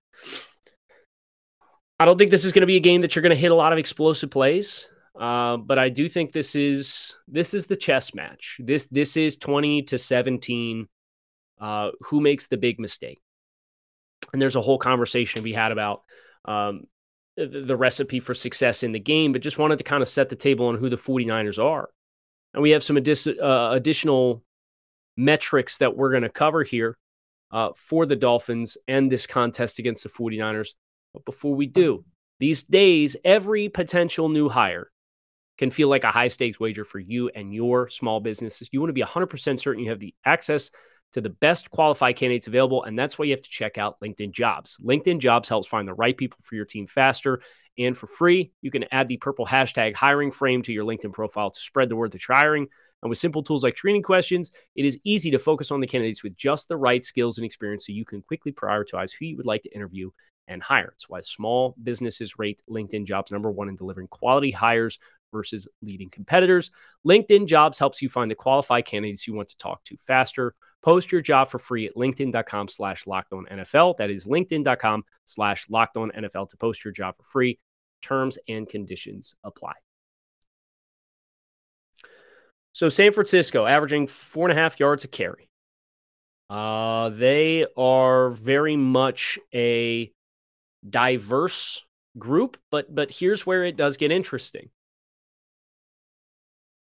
I 1.99 2.05
don't 2.05 2.17
think 2.17 2.31
this 2.31 2.45
is 2.45 2.51
going 2.51 2.61
to 2.61 2.67
be 2.67 2.77
a 2.77 2.81
game 2.81 3.01
that 3.01 3.15
you're 3.15 3.21
going 3.21 3.35
to 3.35 3.35
hit 3.35 3.51
a 3.51 3.55
lot 3.55 3.73
of 3.73 3.79
explosive 3.79 4.31
plays. 4.31 4.87
Uh, 5.19 5.57
but 5.57 5.77
I 5.77 5.89
do 5.89 6.07
think 6.07 6.31
this 6.31 6.55
is 6.55 7.15
this 7.27 7.53
is 7.53 7.67
the 7.67 7.75
chess 7.75 8.13
match. 8.13 8.57
This 8.63 8.87
this 8.87 9.17
is 9.17 9.37
20 9.37 9.83
to 9.83 9.97
17. 9.97 10.87
Uh, 11.59 11.91
who 12.01 12.21
makes 12.21 12.47
the 12.47 12.55
big 12.55 12.79
mistake? 12.79 13.19
And 14.31 14.41
there's 14.41 14.55
a 14.55 14.61
whole 14.61 14.77
conversation 14.77 15.43
we 15.43 15.51
had 15.51 15.73
about 15.73 16.03
um, 16.45 16.83
the, 17.35 17.47
the 17.47 17.75
recipe 17.75 18.21
for 18.21 18.33
success 18.33 18.81
in 18.81 18.93
the 18.93 18.99
game, 18.99 19.33
but 19.33 19.41
just 19.41 19.57
wanted 19.57 19.77
to 19.79 19.83
kind 19.83 20.01
of 20.01 20.07
set 20.07 20.29
the 20.29 20.37
table 20.37 20.67
on 20.67 20.77
who 20.77 20.89
the 20.89 20.95
49ers 20.97 21.61
are. 21.61 21.89
And 22.53 22.63
we 22.63 22.71
have 22.71 22.83
some 22.83 22.95
addi- 22.95 23.41
uh, 23.41 23.73
additional 23.73 24.41
metrics 25.17 25.79
that 25.79 25.97
we're 25.97 26.11
going 26.11 26.23
to 26.23 26.29
cover 26.29 26.63
here 26.63 26.97
uh, 27.51 27.69
for 27.75 28.05
the 28.05 28.15
Dolphins 28.15 28.77
and 28.87 29.11
this 29.11 29.27
contest 29.27 29.79
against 29.79 30.03
the 30.03 30.09
49ers. 30.09 30.69
But 31.13 31.25
before 31.25 31.55
we 31.55 31.67
do, 31.67 32.05
these 32.39 32.63
days, 32.63 33.17
every 33.23 33.69
potential 33.69 34.29
new 34.29 34.49
hire 34.49 34.91
can 35.57 35.71
feel 35.71 35.89
like 35.89 36.05
a 36.05 36.11
high 36.11 36.29
stakes 36.29 36.59
wager 36.59 36.85
for 36.85 36.99
you 36.99 37.29
and 37.29 37.53
your 37.53 37.89
small 37.89 38.19
businesses. 38.21 38.69
You 38.71 38.79
want 38.79 38.89
to 38.89 38.93
be 38.93 39.01
100% 39.01 39.59
certain 39.59 39.83
you 39.83 39.89
have 39.89 39.99
the 39.99 40.15
access 40.25 40.71
to 41.13 41.21
the 41.21 41.29
best 41.29 41.69
qualified 41.69 42.15
candidates 42.15 42.47
available. 42.47 42.83
And 42.83 42.97
that's 42.97 43.17
why 43.17 43.25
you 43.25 43.31
have 43.31 43.41
to 43.41 43.49
check 43.49 43.77
out 43.77 43.99
LinkedIn 43.99 44.31
Jobs. 44.31 44.77
LinkedIn 44.83 45.19
Jobs 45.19 45.49
helps 45.49 45.67
find 45.67 45.87
the 45.87 45.93
right 45.93 46.15
people 46.15 46.37
for 46.43 46.55
your 46.55 46.65
team 46.65 46.87
faster 46.87 47.41
and 47.77 47.97
for 47.97 48.07
free. 48.07 48.51
You 48.61 48.71
can 48.71 48.85
add 48.91 49.07
the 49.07 49.17
purple 49.17 49.45
hashtag 49.45 49.95
hiring 49.95 50.31
frame 50.31 50.61
to 50.63 50.73
your 50.73 50.85
LinkedIn 50.85 51.13
profile 51.13 51.49
to 51.49 51.59
spread 51.59 51.89
the 51.89 51.95
word 51.95 52.11
that 52.11 52.27
you're 52.27 52.37
hiring. 52.37 52.67
And 53.01 53.09
with 53.09 53.17
simple 53.17 53.43
tools 53.43 53.63
like 53.63 53.77
screening 53.77 54.03
questions, 54.03 54.51
it 54.75 54.85
is 54.85 54.99
easy 55.03 55.31
to 55.31 55.39
focus 55.39 55.71
on 55.71 55.79
the 55.79 55.87
candidates 55.87 56.23
with 56.23 56.35
just 56.35 56.67
the 56.67 56.77
right 56.77 57.03
skills 57.03 57.37
and 57.37 57.45
experience 57.45 57.85
so 57.85 57.93
you 57.93 58.05
can 58.05 58.21
quickly 58.21 58.51
prioritize 58.51 59.11
who 59.17 59.25
you 59.25 59.37
would 59.37 59.45
like 59.45 59.63
to 59.63 59.73
interview 59.73 60.11
and 60.47 60.61
hire. 60.61 60.91
It's 60.93 61.07
why 61.07 61.21
small 61.21 61.75
businesses 61.81 62.37
rate 62.37 62.61
LinkedIn 62.69 63.05
jobs 63.05 63.31
number 63.31 63.51
one 63.51 63.69
in 63.69 63.75
delivering 63.75 64.07
quality 64.07 64.51
hires 64.51 64.99
versus 65.31 65.67
leading 65.81 66.09
competitors. 66.09 66.71
LinkedIn 67.07 67.45
jobs 67.45 67.79
helps 67.79 68.01
you 68.01 68.09
find 68.09 68.29
the 68.29 68.35
qualified 68.35 68.85
candidates 68.85 69.27
you 69.27 69.33
want 69.33 69.49
to 69.49 69.57
talk 69.57 69.83
to 69.85 69.95
faster. 69.97 70.55
Post 70.81 71.11
your 71.11 71.21
job 71.21 71.49
for 71.49 71.59
free 71.59 71.85
at 71.87 71.95
linkedin.com 71.95 72.67
slash 72.67 73.05
locked 73.05 73.33
on 73.33 73.45
NFL. 73.45 73.97
That 73.97 74.09
is 74.09 74.25
linkedin.com 74.25 75.03
slash 75.25 75.69
locked 75.69 75.97
on 75.97 76.11
NFL 76.11 76.49
to 76.49 76.57
post 76.57 76.83
your 76.83 76.93
job 76.93 77.15
for 77.17 77.23
free. 77.23 77.59
Terms 78.01 78.37
and 78.47 78.67
conditions 78.67 79.35
apply. 79.43 79.73
So 82.79 82.87
San 82.87 83.11
Francisco 83.11 83.65
averaging 83.65 84.07
four 84.07 84.47
and 84.47 84.57
a 84.57 84.61
half 84.61 84.79
yards 84.79 85.03
a 85.03 85.09
carry. 85.09 85.49
Uh, 86.49 87.09
they 87.09 87.65
are 87.75 88.29
very 88.29 88.77
much 88.77 89.37
a 89.53 90.13
diverse 90.89 91.81
group, 92.17 92.55
but 92.71 92.95
but 92.95 93.11
here's 93.11 93.45
where 93.45 93.65
it 93.65 93.75
does 93.75 93.97
get 93.97 94.13
interesting. 94.13 94.69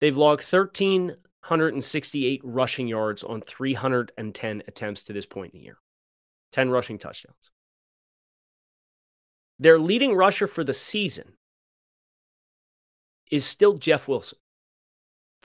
They've 0.03 0.15
logged 0.15 0.43
1,368 0.45 2.43
rushing 2.45 2.89
yards 2.89 3.25
on 3.25 3.41
310 3.41 4.65
attempts 4.69 5.03
to 5.05 5.15
this 5.15 5.25
point 5.25 5.55
in 5.55 5.61
the 5.61 5.65
year, 5.65 5.79
10 6.53 6.69
rushing 6.69 6.99
touchdowns. 6.99 7.51
Their 9.59 9.79
leading 9.79 10.15
rusher 10.15 10.47
for 10.47 10.63
the 10.63 10.75
season 10.75 11.39
is 13.31 13.47
still 13.47 13.79
Jeff 13.79 14.07
Wilson, 14.09 14.37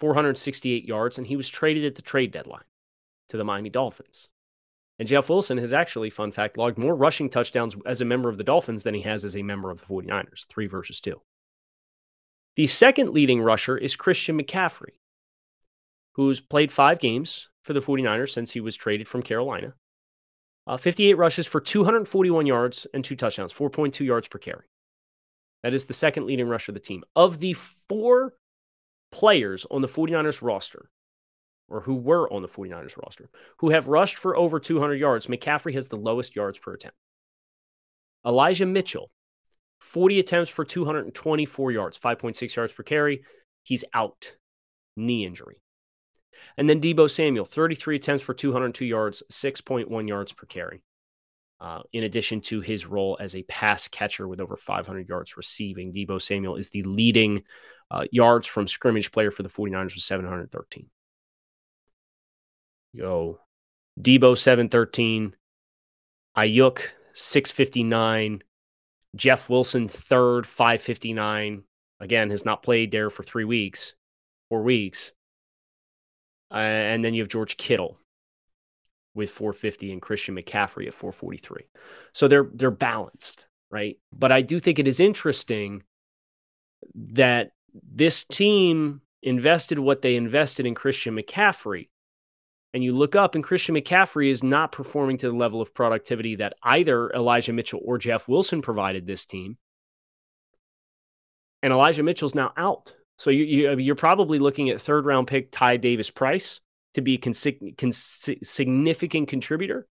468 0.02 0.84
yards, 0.84 1.20
and 1.20 1.28
he 1.28 1.36
was 1.36 1.48
traded 1.48 1.86
at 1.86 1.94
the 1.94 2.02
trade 2.02 2.32
deadline 2.32 2.64
to 3.30 3.38
the 3.38 3.44
Miami 3.44 3.70
Dolphins. 3.70 4.30
And 4.98 5.08
Jeff 5.08 5.30
Wilson 5.30 5.60
has 5.60 5.72
actually, 5.72 6.10
fun 6.10 6.32
fact, 6.32 6.58
logged 6.58 6.80
more 6.80 6.96
rushing 6.96 7.30
touchdowns 7.30 7.76
as 7.86 8.02
a 8.02 8.06
member 8.06 8.28
of 8.28 8.38
the 8.38 8.44
Dolphins 8.44 8.82
than 8.82 8.96
he 8.96 9.02
has 9.02 9.24
as 9.24 9.36
a 9.36 9.44
member 9.44 9.70
of 9.70 9.80
the 9.80 9.86
49ers, 9.86 10.48
three 10.48 10.66
versus 10.66 11.00
two. 11.00 11.22
The 12.56 12.66
second 12.66 13.12
leading 13.12 13.42
rusher 13.42 13.78
is 13.78 13.96
Christian 13.96 14.42
McCaffrey, 14.42 14.96
who's 16.14 16.40
played 16.40 16.72
five 16.72 17.00
games 17.00 17.50
for 17.64 17.74
the 17.74 17.80
49ers 17.80 18.30
since 18.30 18.52
he 18.52 18.60
was 18.60 18.76
traded 18.76 19.08
from 19.08 19.22
Carolina. 19.22 19.76
Uh, 20.66 20.78
58 20.78 21.14
rushes 21.14 21.46
for 21.46 21.62
241 21.62 22.48
yards 22.48 22.88
and 22.94 23.06
two 23.06 23.16
touchdowns, 23.16 23.54
4.2 23.54 24.04
yards 24.04 24.28
per 24.28 24.40
carry. 24.40 24.66
That 25.62 25.76
is 25.76 25.86
the 25.86 25.94
second 25.94 26.26
leading 26.26 26.48
rusher 26.48 26.72
of 26.72 26.76
the 26.76 26.80
team. 26.80 27.04
Of 27.16 27.40
the 27.40 27.54
four 27.54 28.34
players 29.12 29.66
on 29.70 29.82
the 29.82 29.88
49ers 29.88 30.42
roster, 30.42 30.90
or 31.68 31.82
who 31.82 31.96
were 31.96 32.32
on 32.32 32.42
the 32.42 32.48
49ers 32.48 32.98
roster, 32.98 33.30
who 33.60 33.70
have 33.70 33.88
rushed 33.88 34.18
for 34.18 34.36
over 34.36 34.60
200 34.60 34.96
yards, 34.96 35.28
McCaffrey 35.28 35.74
has 35.74 35.88
the 35.88 35.96
lowest 35.98 36.36
yards 36.36 36.60
per 36.60 36.74
attempt. 36.74 36.98
Elijah 38.26 38.66
Mitchell 38.66 39.10
40 39.80 40.20
attempts 40.20 40.50
for 40.50 40.64
224 40.64 41.72
yards, 41.72 41.98
5.6 41.98 42.56
yards 42.56 42.72
per 42.72 42.84
carry. 42.84 43.24
He's 43.64 43.84
out, 43.94 44.36
knee 44.96 45.26
injury. 45.26 45.60
And 46.58 46.70
then 46.70 46.80
Deebo 46.80 47.10
Samuel, 47.10 47.46
33 47.46 47.96
attempts 47.96 48.24
for 48.24 48.34
202 48.34 48.86
yards, 48.86 49.24
6.1 49.32 50.08
yards 50.08 50.34
per 50.34 50.46
carry. 50.46 50.84
Uh, 51.60 51.82
in 51.94 52.04
addition 52.04 52.42
to 52.42 52.60
his 52.62 52.88
role 52.88 53.18
as 53.20 53.36
a 53.36 53.44
pass 53.44 53.88
catcher 53.88 54.28
with 54.28 54.42
over 54.42 54.58
500 54.58 55.08
yards 55.08 55.38
receiving, 55.38 55.92
Deebo 55.92 56.22
Samuel 56.22 56.56
is 56.56 56.70
the 56.70 56.84
leading 56.84 57.44
uh, 57.92 58.06
yards 58.12 58.48
from 58.48 58.68
scrimmage 58.68 59.12
player 59.12 59.32
for 59.32 59.44
the 59.44 59.50
49ers 59.50 59.94
with 59.94 60.04
713. 60.04 60.90
Yo, 62.94 63.40
Deebo 64.00 64.38
713, 64.38 65.36
Aiyuk 66.38 66.82
659, 67.14 68.44
Jeff 69.16 69.50
Wilson, 69.50 69.90
third, 69.90 70.48
559. 70.48 71.64
Again, 72.00 72.30
has 72.32 72.46
not 72.46 72.64
played 72.64 72.92
there 72.92 73.10
for 73.10 73.24
three 73.24 73.44
weeks, 73.44 73.94
four 74.50 74.64
weeks. 74.64 75.12
Uh, 76.50 76.58
and 76.58 77.04
then 77.04 77.14
you 77.14 77.22
have 77.22 77.30
George 77.30 77.58
Kittle 77.58 77.98
with 79.14 79.30
450 79.30 79.92
and 79.92 80.02
Christian 80.02 80.36
McCaffrey 80.36 80.88
at 80.88 80.94
443. 80.94 81.64
So 82.14 82.28
they're 82.28 82.48
they're 82.54 82.72
balanced, 82.72 83.48
right? 83.70 83.98
But 84.12 84.32
I 84.32 84.42
do 84.42 84.60
think 84.60 84.80
it 84.80 84.88
is 84.88 85.00
interesting 85.00 85.84
that 86.96 87.52
this 87.74 88.24
team 88.24 89.02
invested 89.24 89.80
what 89.80 90.02
they 90.02 90.16
invested 90.16 90.66
in 90.66 90.76
Christian 90.76 91.16
McCaffrey 91.16 91.88
and 92.74 92.84
you 92.84 92.96
look 92.96 93.16
up 93.16 93.36
and 93.36 93.44
Christian 93.44 93.76
McCaffrey 93.76 94.32
is 94.32 94.44
not 94.44 94.72
performing 94.72 95.18
to 95.18 95.28
the 95.28 95.36
level 95.36 95.62
of 95.62 95.74
productivity 95.74 96.36
that 96.36 96.54
either 96.64 97.12
Elijah 97.12 97.54
Mitchell 97.54 97.82
or 97.84 97.98
Jeff 97.98 98.28
Wilson 98.28 98.62
provided 98.62 99.06
this 99.06 99.26
team. 99.26 99.58
And 101.62 101.74
Elijah 101.74 102.04
Mitchell's 102.04 102.36
now 102.36 102.54
out. 102.56 102.96
So 103.18 103.30
you, 103.30 103.44
you, 103.44 103.78
you're 103.78 103.96
probably 103.96 104.40
looking 104.40 104.70
at 104.70 104.82
third 104.82 105.06
round 105.06 105.28
pick 105.28 105.52
Ty 105.52 105.78
Davis 105.78 106.10
Price 106.10 106.62
to 106.94 107.02
be 107.02 107.16
a 107.16 107.18
consi- 107.18 107.78
cons- 107.78 108.30
significant 108.44 109.28
contributor. 109.28 109.88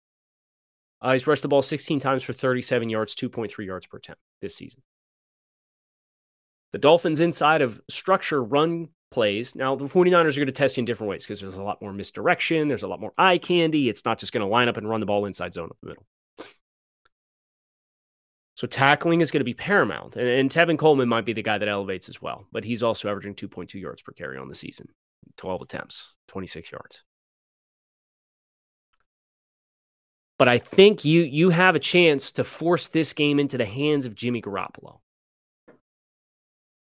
Uh, 1.01 1.13
he's 1.13 1.27
rushed 1.27 1.41
the 1.41 1.47
ball 1.47 1.61
16 1.61 1.99
times 1.99 2.23
for 2.23 2.33
37 2.33 2.89
yards, 2.89 3.15
2.3 3.15 3.65
yards 3.65 3.87
per 3.87 3.97
attempt 3.97 4.21
this 4.41 4.55
season. 4.55 4.81
The 6.75 6.79
Dolphins 6.79 7.21
inside 7.21 7.61
of 7.61 7.79
structure 7.89 8.43
run 8.43 8.89
plays. 9.09 9.55
Now, 9.55 9.77
the 9.77 9.85
49ers 9.85 10.33
are 10.33 10.41
going 10.41 10.47
to 10.47 10.51
test 10.51 10.75
you 10.75 10.81
in 10.81 10.85
different 10.85 11.09
ways 11.09 11.23
because 11.23 11.39
there's 11.39 11.55
a 11.55 11.63
lot 11.63 11.81
more 11.81 11.93
misdirection, 11.93 12.67
there's 12.67 12.83
a 12.83 12.87
lot 12.89 12.99
more 12.99 13.13
eye 13.17 13.37
candy. 13.37 13.87
It's 13.87 14.03
not 14.03 14.19
just 14.19 14.33
going 14.33 14.45
to 14.45 14.51
line 14.51 14.67
up 14.67 14.75
and 14.75 14.89
run 14.89 14.99
the 14.99 15.05
ball 15.05 15.23
inside 15.23 15.53
zone 15.53 15.69
up 15.71 15.77
the 15.81 15.87
middle. 15.87 16.05
So 18.55 18.67
tackling 18.67 19.21
is 19.21 19.31
going 19.31 19.39
to 19.39 19.45
be 19.45 19.53
paramount. 19.53 20.17
And, 20.17 20.27
and, 20.27 20.51
Tevin 20.51 20.77
Coleman 20.77 21.07
might 21.07 21.23
be 21.23 21.31
the 21.31 21.41
guy 21.41 21.57
that 21.57 21.69
elevates 21.69 22.09
as 22.09 22.21
well, 22.21 22.45
but 22.51 22.65
he's 22.65 22.83
also 22.83 23.07
averaging 23.07 23.35
2.2 23.35 23.75
yards 23.75 24.01
per 24.01 24.11
carry 24.11 24.37
on 24.37 24.49
the 24.49 24.53
season, 24.53 24.89
12 25.37 25.61
attempts, 25.61 26.09
26 26.27 26.73
yards. 26.73 27.03
But 30.37 30.49
I 30.49 30.57
think 30.57 31.05
you 31.05 31.21
you 31.21 31.51
have 31.51 31.77
a 31.77 31.79
chance 31.79 32.33
to 32.33 32.43
force 32.43 32.89
this 32.89 33.13
game 33.13 33.39
into 33.39 33.57
the 33.57 33.63
hands 33.63 34.05
of 34.05 34.13
Jimmy 34.13 34.41
Garoppolo. 34.41 34.99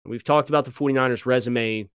We've 0.07 0.25
talked 0.25 0.49
about 0.49 0.65
the 0.65 0.71
49ers 0.71 1.27
resume 1.27 1.89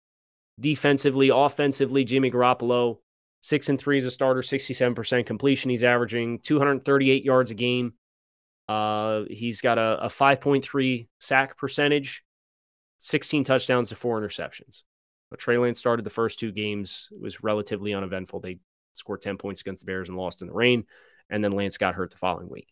defensively, 0.58 1.30
offensively, 1.30 2.04
Jimmy 2.04 2.30
Garoppolo, 2.30 2.98
six 3.40 3.68
and 3.68 3.78
three 3.78 3.98
as 3.98 4.04
a 4.04 4.10
starter, 4.10 4.42
67% 4.42 5.26
completion. 5.26 5.70
He's 5.70 5.84
averaging 5.84 6.40
238 6.40 7.24
yards 7.24 7.50
a 7.50 7.54
game. 7.54 7.94
Uh, 8.68 9.22
he's 9.28 9.60
got 9.60 9.78
a, 9.78 10.04
a 10.04 10.08
5.3 10.08 11.08
sack 11.18 11.56
percentage, 11.56 12.22
16 13.02 13.44
touchdowns 13.44 13.88
to 13.88 13.96
four 13.96 14.20
interceptions. 14.20 14.82
But 15.30 15.40
Trey 15.40 15.58
Lance 15.58 15.78
started 15.78 16.04
the 16.04 16.10
first 16.10 16.38
two 16.38 16.52
games, 16.52 17.08
it 17.12 17.20
was 17.20 17.42
relatively 17.42 17.94
uneventful. 17.94 18.40
They 18.40 18.58
scored 18.94 19.22
10 19.22 19.38
points 19.38 19.60
against 19.60 19.82
the 19.82 19.86
Bears 19.86 20.08
and 20.08 20.18
lost 20.18 20.42
in 20.42 20.48
the 20.48 20.54
rain. 20.54 20.84
And 21.28 21.42
then 21.42 21.52
Lance 21.52 21.78
got 21.78 21.94
hurt 21.94 22.10
the 22.10 22.16
following 22.16 22.48
week. 22.48 22.68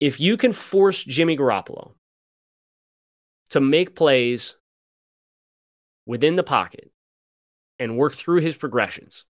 If 0.00 0.20
you 0.20 0.36
can 0.36 0.52
force 0.52 1.02
Jimmy 1.02 1.36
Garoppolo 1.36 1.94
to 3.50 3.60
make 3.60 3.94
plays 3.94 4.56
within 6.06 6.36
the 6.36 6.42
pocket 6.42 6.90
and 7.78 7.96
work 7.96 8.14
through 8.14 8.40
his 8.40 8.56
progressions. 8.56 9.24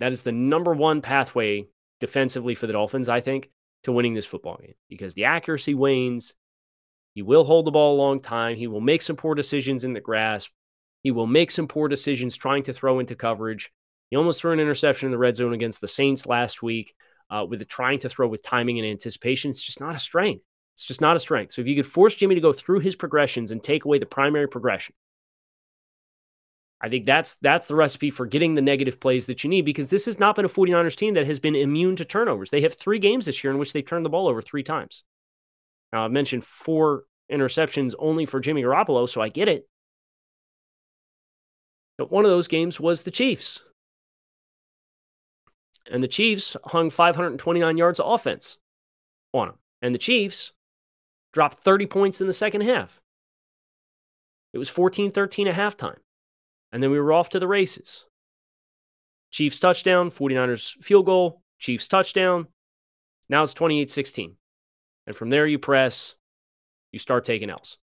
That 0.00 0.12
is 0.12 0.22
the 0.22 0.32
number 0.32 0.72
one 0.74 1.02
pathway 1.02 1.66
defensively 2.00 2.54
for 2.54 2.66
the 2.66 2.72
Dolphins, 2.72 3.08
I 3.08 3.20
think, 3.20 3.50
to 3.84 3.92
winning 3.92 4.14
this 4.14 4.26
football 4.26 4.58
game 4.60 4.74
because 4.88 5.14
the 5.14 5.24
accuracy 5.24 5.74
wanes. 5.74 6.34
He 7.14 7.22
will 7.22 7.44
hold 7.44 7.66
the 7.66 7.72
ball 7.72 7.96
a 7.96 7.98
long 7.98 8.20
time. 8.20 8.56
He 8.56 8.68
will 8.68 8.80
make 8.80 9.02
some 9.02 9.16
poor 9.16 9.34
decisions 9.34 9.84
in 9.84 9.94
the 9.94 10.00
grasp. 10.00 10.52
He 11.02 11.10
will 11.10 11.26
make 11.26 11.50
some 11.50 11.66
poor 11.66 11.88
decisions 11.88 12.36
trying 12.36 12.62
to 12.64 12.72
throw 12.72 13.00
into 13.00 13.16
coverage. 13.16 13.72
He 14.10 14.16
almost 14.16 14.40
threw 14.40 14.52
an 14.52 14.60
interception 14.60 15.08
in 15.08 15.10
the 15.10 15.18
red 15.18 15.34
zone 15.34 15.52
against 15.52 15.80
the 15.80 15.88
Saints 15.88 16.24
last 16.24 16.62
week 16.62 16.94
uh, 17.28 17.44
with 17.48 17.66
trying 17.68 17.98
to 18.00 18.08
throw 18.08 18.28
with 18.28 18.42
timing 18.42 18.78
and 18.78 18.86
anticipation. 18.86 19.50
It's 19.50 19.62
just 19.62 19.80
not 19.80 19.96
a 19.96 19.98
strength. 19.98 20.44
It's 20.80 20.86
just 20.86 21.02
not 21.02 21.14
a 21.14 21.18
strength. 21.18 21.52
So 21.52 21.60
if 21.60 21.68
you 21.68 21.76
could 21.76 21.86
force 21.86 22.14
Jimmy 22.14 22.36
to 22.36 22.40
go 22.40 22.54
through 22.54 22.78
his 22.78 22.96
progressions 22.96 23.50
and 23.50 23.62
take 23.62 23.84
away 23.84 23.98
the 23.98 24.06
primary 24.06 24.48
progression, 24.48 24.94
I 26.80 26.88
think 26.88 27.04
that's 27.04 27.34
that's 27.34 27.66
the 27.66 27.74
recipe 27.74 28.08
for 28.08 28.24
getting 28.24 28.54
the 28.54 28.62
negative 28.62 28.98
plays 28.98 29.26
that 29.26 29.44
you 29.44 29.50
need 29.50 29.66
because 29.66 29.90
this 29.90 30.06
has 30.06 30.18
not 30.18 30.36
been 30.36 30.46
a 30.46 30.48
49ers 30.48 30.96
team 30.96 31.12
that 31.14 31.26
has 31.26 31.38
been 31.38 31.54
immune 31.54 31.96
to 31.96 32.06
turnovers. 32.06 32.48
They 32.48 32.62
have 32.62 32.72
three 32.72 32.98
games 32.98 33.26
this 33.26 33.44
year 33.44 33.52
in 33.52 33.58
which 33.58 33.74
they 33.74 33.82
turned 33.82 34.06
the 34.06 34.08
ball 34.08 34.26
over 34.26 34.40
three 34.40 34.62
times. 34.62 35.02
Now 35.92 36.06
I've 36.06 36.12
mentioned 36.12 36.44
four 36.44 37.04
interceptions 37.30 37.92
only 37.98 38.24
for 38.24 38.40
Jimmy 38.40 38.62
Garoppolo, 38.62 39.06
so 39.06 39.20
I 39.20 39.28
get 39.28 39.48
it. 39.48 39.68
But 41.98 42.10
one 42.10 42.24
of 42.24 42.30
those 42.30 42.48
games 42.48 42.80
was 42.80 43.02
the 43.02 43.10
Chiefs. 43.10 43.60
And 45.92 46.02
the 46.02 46.08
Chiefs 46.08 46.56
hung 46.64 46.88
529 46.88 47.76
yards 47.76 48.00
of 48.00 48.10
offense 48.10 48.56
on 49.34 49.48
them. 49.48 49.58
And 49.82 49.94
the 49.94 49.98
Chiefs 49.98 50.54
dropped 51.32 51.60
30 51.60 51.86
points 51.86 52.20
in 52.20 52.26
the 52.26 52.32
second 52.32 52.62
half. 52.62 53.00
It 54.52 54.58
was 54.58 54.68
14 54.68 55.12
13 55.12 55.48
at 55.48 55.54
halftime. 55.54 55.98
And 56.72 56.82
then 56.82 56.90
we 56.90 57.00
were 57.00 57.12
off 57.12 57.30
to 57.30 57.38
the 57.38 57.48
races. 57.48 58.04
Chiefs 59.30 59.58
touchdown, 59.60 60.10
49ers 60.10 60.82
field 60.82 61.06
goal, 61.06 61.42
Chiefs 61.58 61.88
touchdown. 61.88 62.48
Now 63.28 63.42
it's 63.42 63.54
28 63.54 63.90
16. 63.90 64.36
And 65.06 65.16
from 65.16 65.30
there, 65.30 65.46
you 65.46 65.58
press, 65.58 66.14
you 66.92 66.98
start 66.98 67.24
taking 67.24 67.50
L's. 67.50 67.78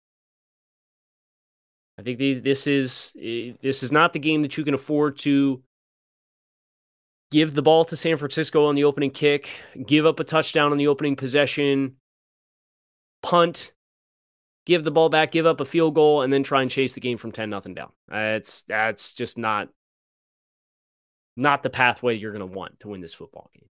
I 1.99 2.03
think 2.03 2.19
this 2.19 2.67
is 2.67 3.13
this 3.15 3.81
is 3.81 3.91
not 3.91 4.13
the 4.13 4.19
game 4.19 4.43
that 4.43 4.55
you 4.57 4.63
can 4.63 4.75
afford 4.75 5.17
to 5.19 5.63
give 7.31 7.53
the 7.53 7.61
ball 7.61 7.85
to 7.85 7.97
San 7.97 8.17
Francisco 8.17 8.65
on 8.67 8.75
the 8.75 8.83
opening 8.83 9.11
kick, 9.11 9.49
give 9.85 10.05
up 10.05 10.19
a 10.19 10.23
touchdown 10.23 10.71
on 10.71 10.77
the 10.77 10.87
opening 10.87 11.15
possession, 11.15 11.95
punt, 13.21 13.71
give 14.65 14.83
the 14.83 14.91
ball 14.91 15.09
back, 15.09 15.31
give 15.31 15.45
up 15.45 15.61
a 15.61 15.65
field 15.65 15.95
goal, 15.95 16.21
and 16.21 16.31
then 16.31 16.43
try 16.43 16.61
and 16.61 16.71
chase 16.71 16.93
the 16.93 17.01
game 17.01 17.17
from 17.17 17.31
10 17.31 17.49
nothing 17.49 17.73
down. 17.73 17.91
That's 18.07 18.63
that's 18.63 19.13
just 19.13 19.37
not 19.37 19.69
not 21.35 21.63
the 21.63 21.69
pathway 21.69 22.15
you're 22.15 22.31
going 22.31 22.47
to 22.47 22.57
want 22.57 22.79
to 22.79 22.89
win 22.89 23.01
this 23.01 23.13
football 23.13 23.49
game. 23.53 23.69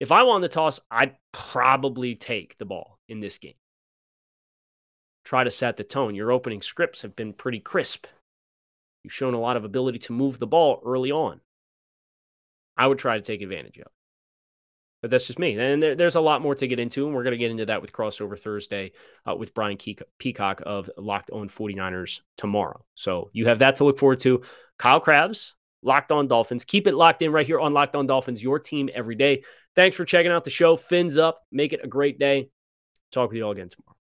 If 0.00 0.12
I 0.12 0.22
won 0.22 0.40
the 0.40 0.48
toss, 0.48 0.80
I'd 0.90 1.16
probably 1.32 2.14
take 2.14 2.58
the 2.58 2.64
ball 2.64 2.98
in 3.08 3.20
this 3.20 3.38
game. 3.38 3.54
Try 5.24 5.44
to 5.44 5.50
set 5.50 5.76
the 5.76 5.84
tone. 5.84 6.14
Your 6.14 6.32
opening 6.32 6.62
scripts 6.62 7.02
have 7.02 7.16
been 7.16 7.32
pretty 7.32 7.60
crisp. 7.60 8.06
You've 9.02 9.12
shown 9.12 9.34
a 9.34 9.40
lot 9.40 9.56
of 9.56 9.64
ability 9.64 9.98
to 10.00 10.12
move 10.12 10.38
the 10.38 10.46
ball 10.46 10.80
early 10.84 11.10
on. 11.10 11.40
I 12.76 12.86
would 12.86 12.98
try 12.98 13.16
to 13.16 13.22
take 13.22 13.42
advantage 13.42 13.78
of. 13.78 13.90
But 15.00 15.10
that's 15.10 15.26
just 15.26 15.38
me. 15.38 15.56
And 15.56 15.82
there, 15.82 15.94
there's 15.94 16.16
a 16.16 16.20
lot 16.20 16.42
more 16.42 16.54
to 16.56 16.66
get 16.66 16.80
into, 16.80 17.06
and 17.06 17.14
we're 17.14 17.22
going 17.22 17.32
to 17.32 17.38
get 17.38 17.50
into 17.50 17.66
that 17.66 17.82
with 17.82 17.92
Crossover 17.92 18.38
Thursday 18.38 18.92
uh, 19.28 19.36
with 19.36 19.54
Brian 19.54 19.78
Peacock 20.18 20.62
of 20.66 20.90
Locked 20.96 21.30
On 21.30 21.48
49ers 21.48 22.20
tomorrow. 22.36 22.84
So 22.94 23.30
you 23.32 23.46
have 23.46 23.60
that 23.60 23.76
to 23.76 23.84
look 23.84 23.98
forward 23.98 24.20
to. 24.20 24.42
Kyle 24.76 25.00
Crabbs, 25.00 25.54
Locked 25.82 26.10
On 26.10 26.26
Dolphins. 26.26 26.64
Keep 26.64 26.88
it 26.88 26.94
locked 26.94 27.22
in 27.22 27.30
right 27.30 27.46
here 27.46 27.60
on 27.60 27.72
Locked 27.72 27.94
On 27.94 28.06
Dolphins, 28.06 28.42
your 28.42 28.58
team 28.58 28.88
every 28.92 29.14
day. 29.14 29.44
Thanks 29.76 29.96
for 29.96 30.04
checking 30.04 30.32
out 30.32 30.44
the 30.44 30.50
show. 30.50 30.76
Fins 30.76 31.16
up. 31.16 31.42
Make 31.52 31.72
it 31.72 31.80
a 31.84 31.88
great 31.88 32.18
day. 32.18 32.50
Talk 33.12 33.30
with 33.30 33.36
you 33.36 33.44
all 33.44 33.52
again 33.52 33.68
tomorrow. 33.68 33.97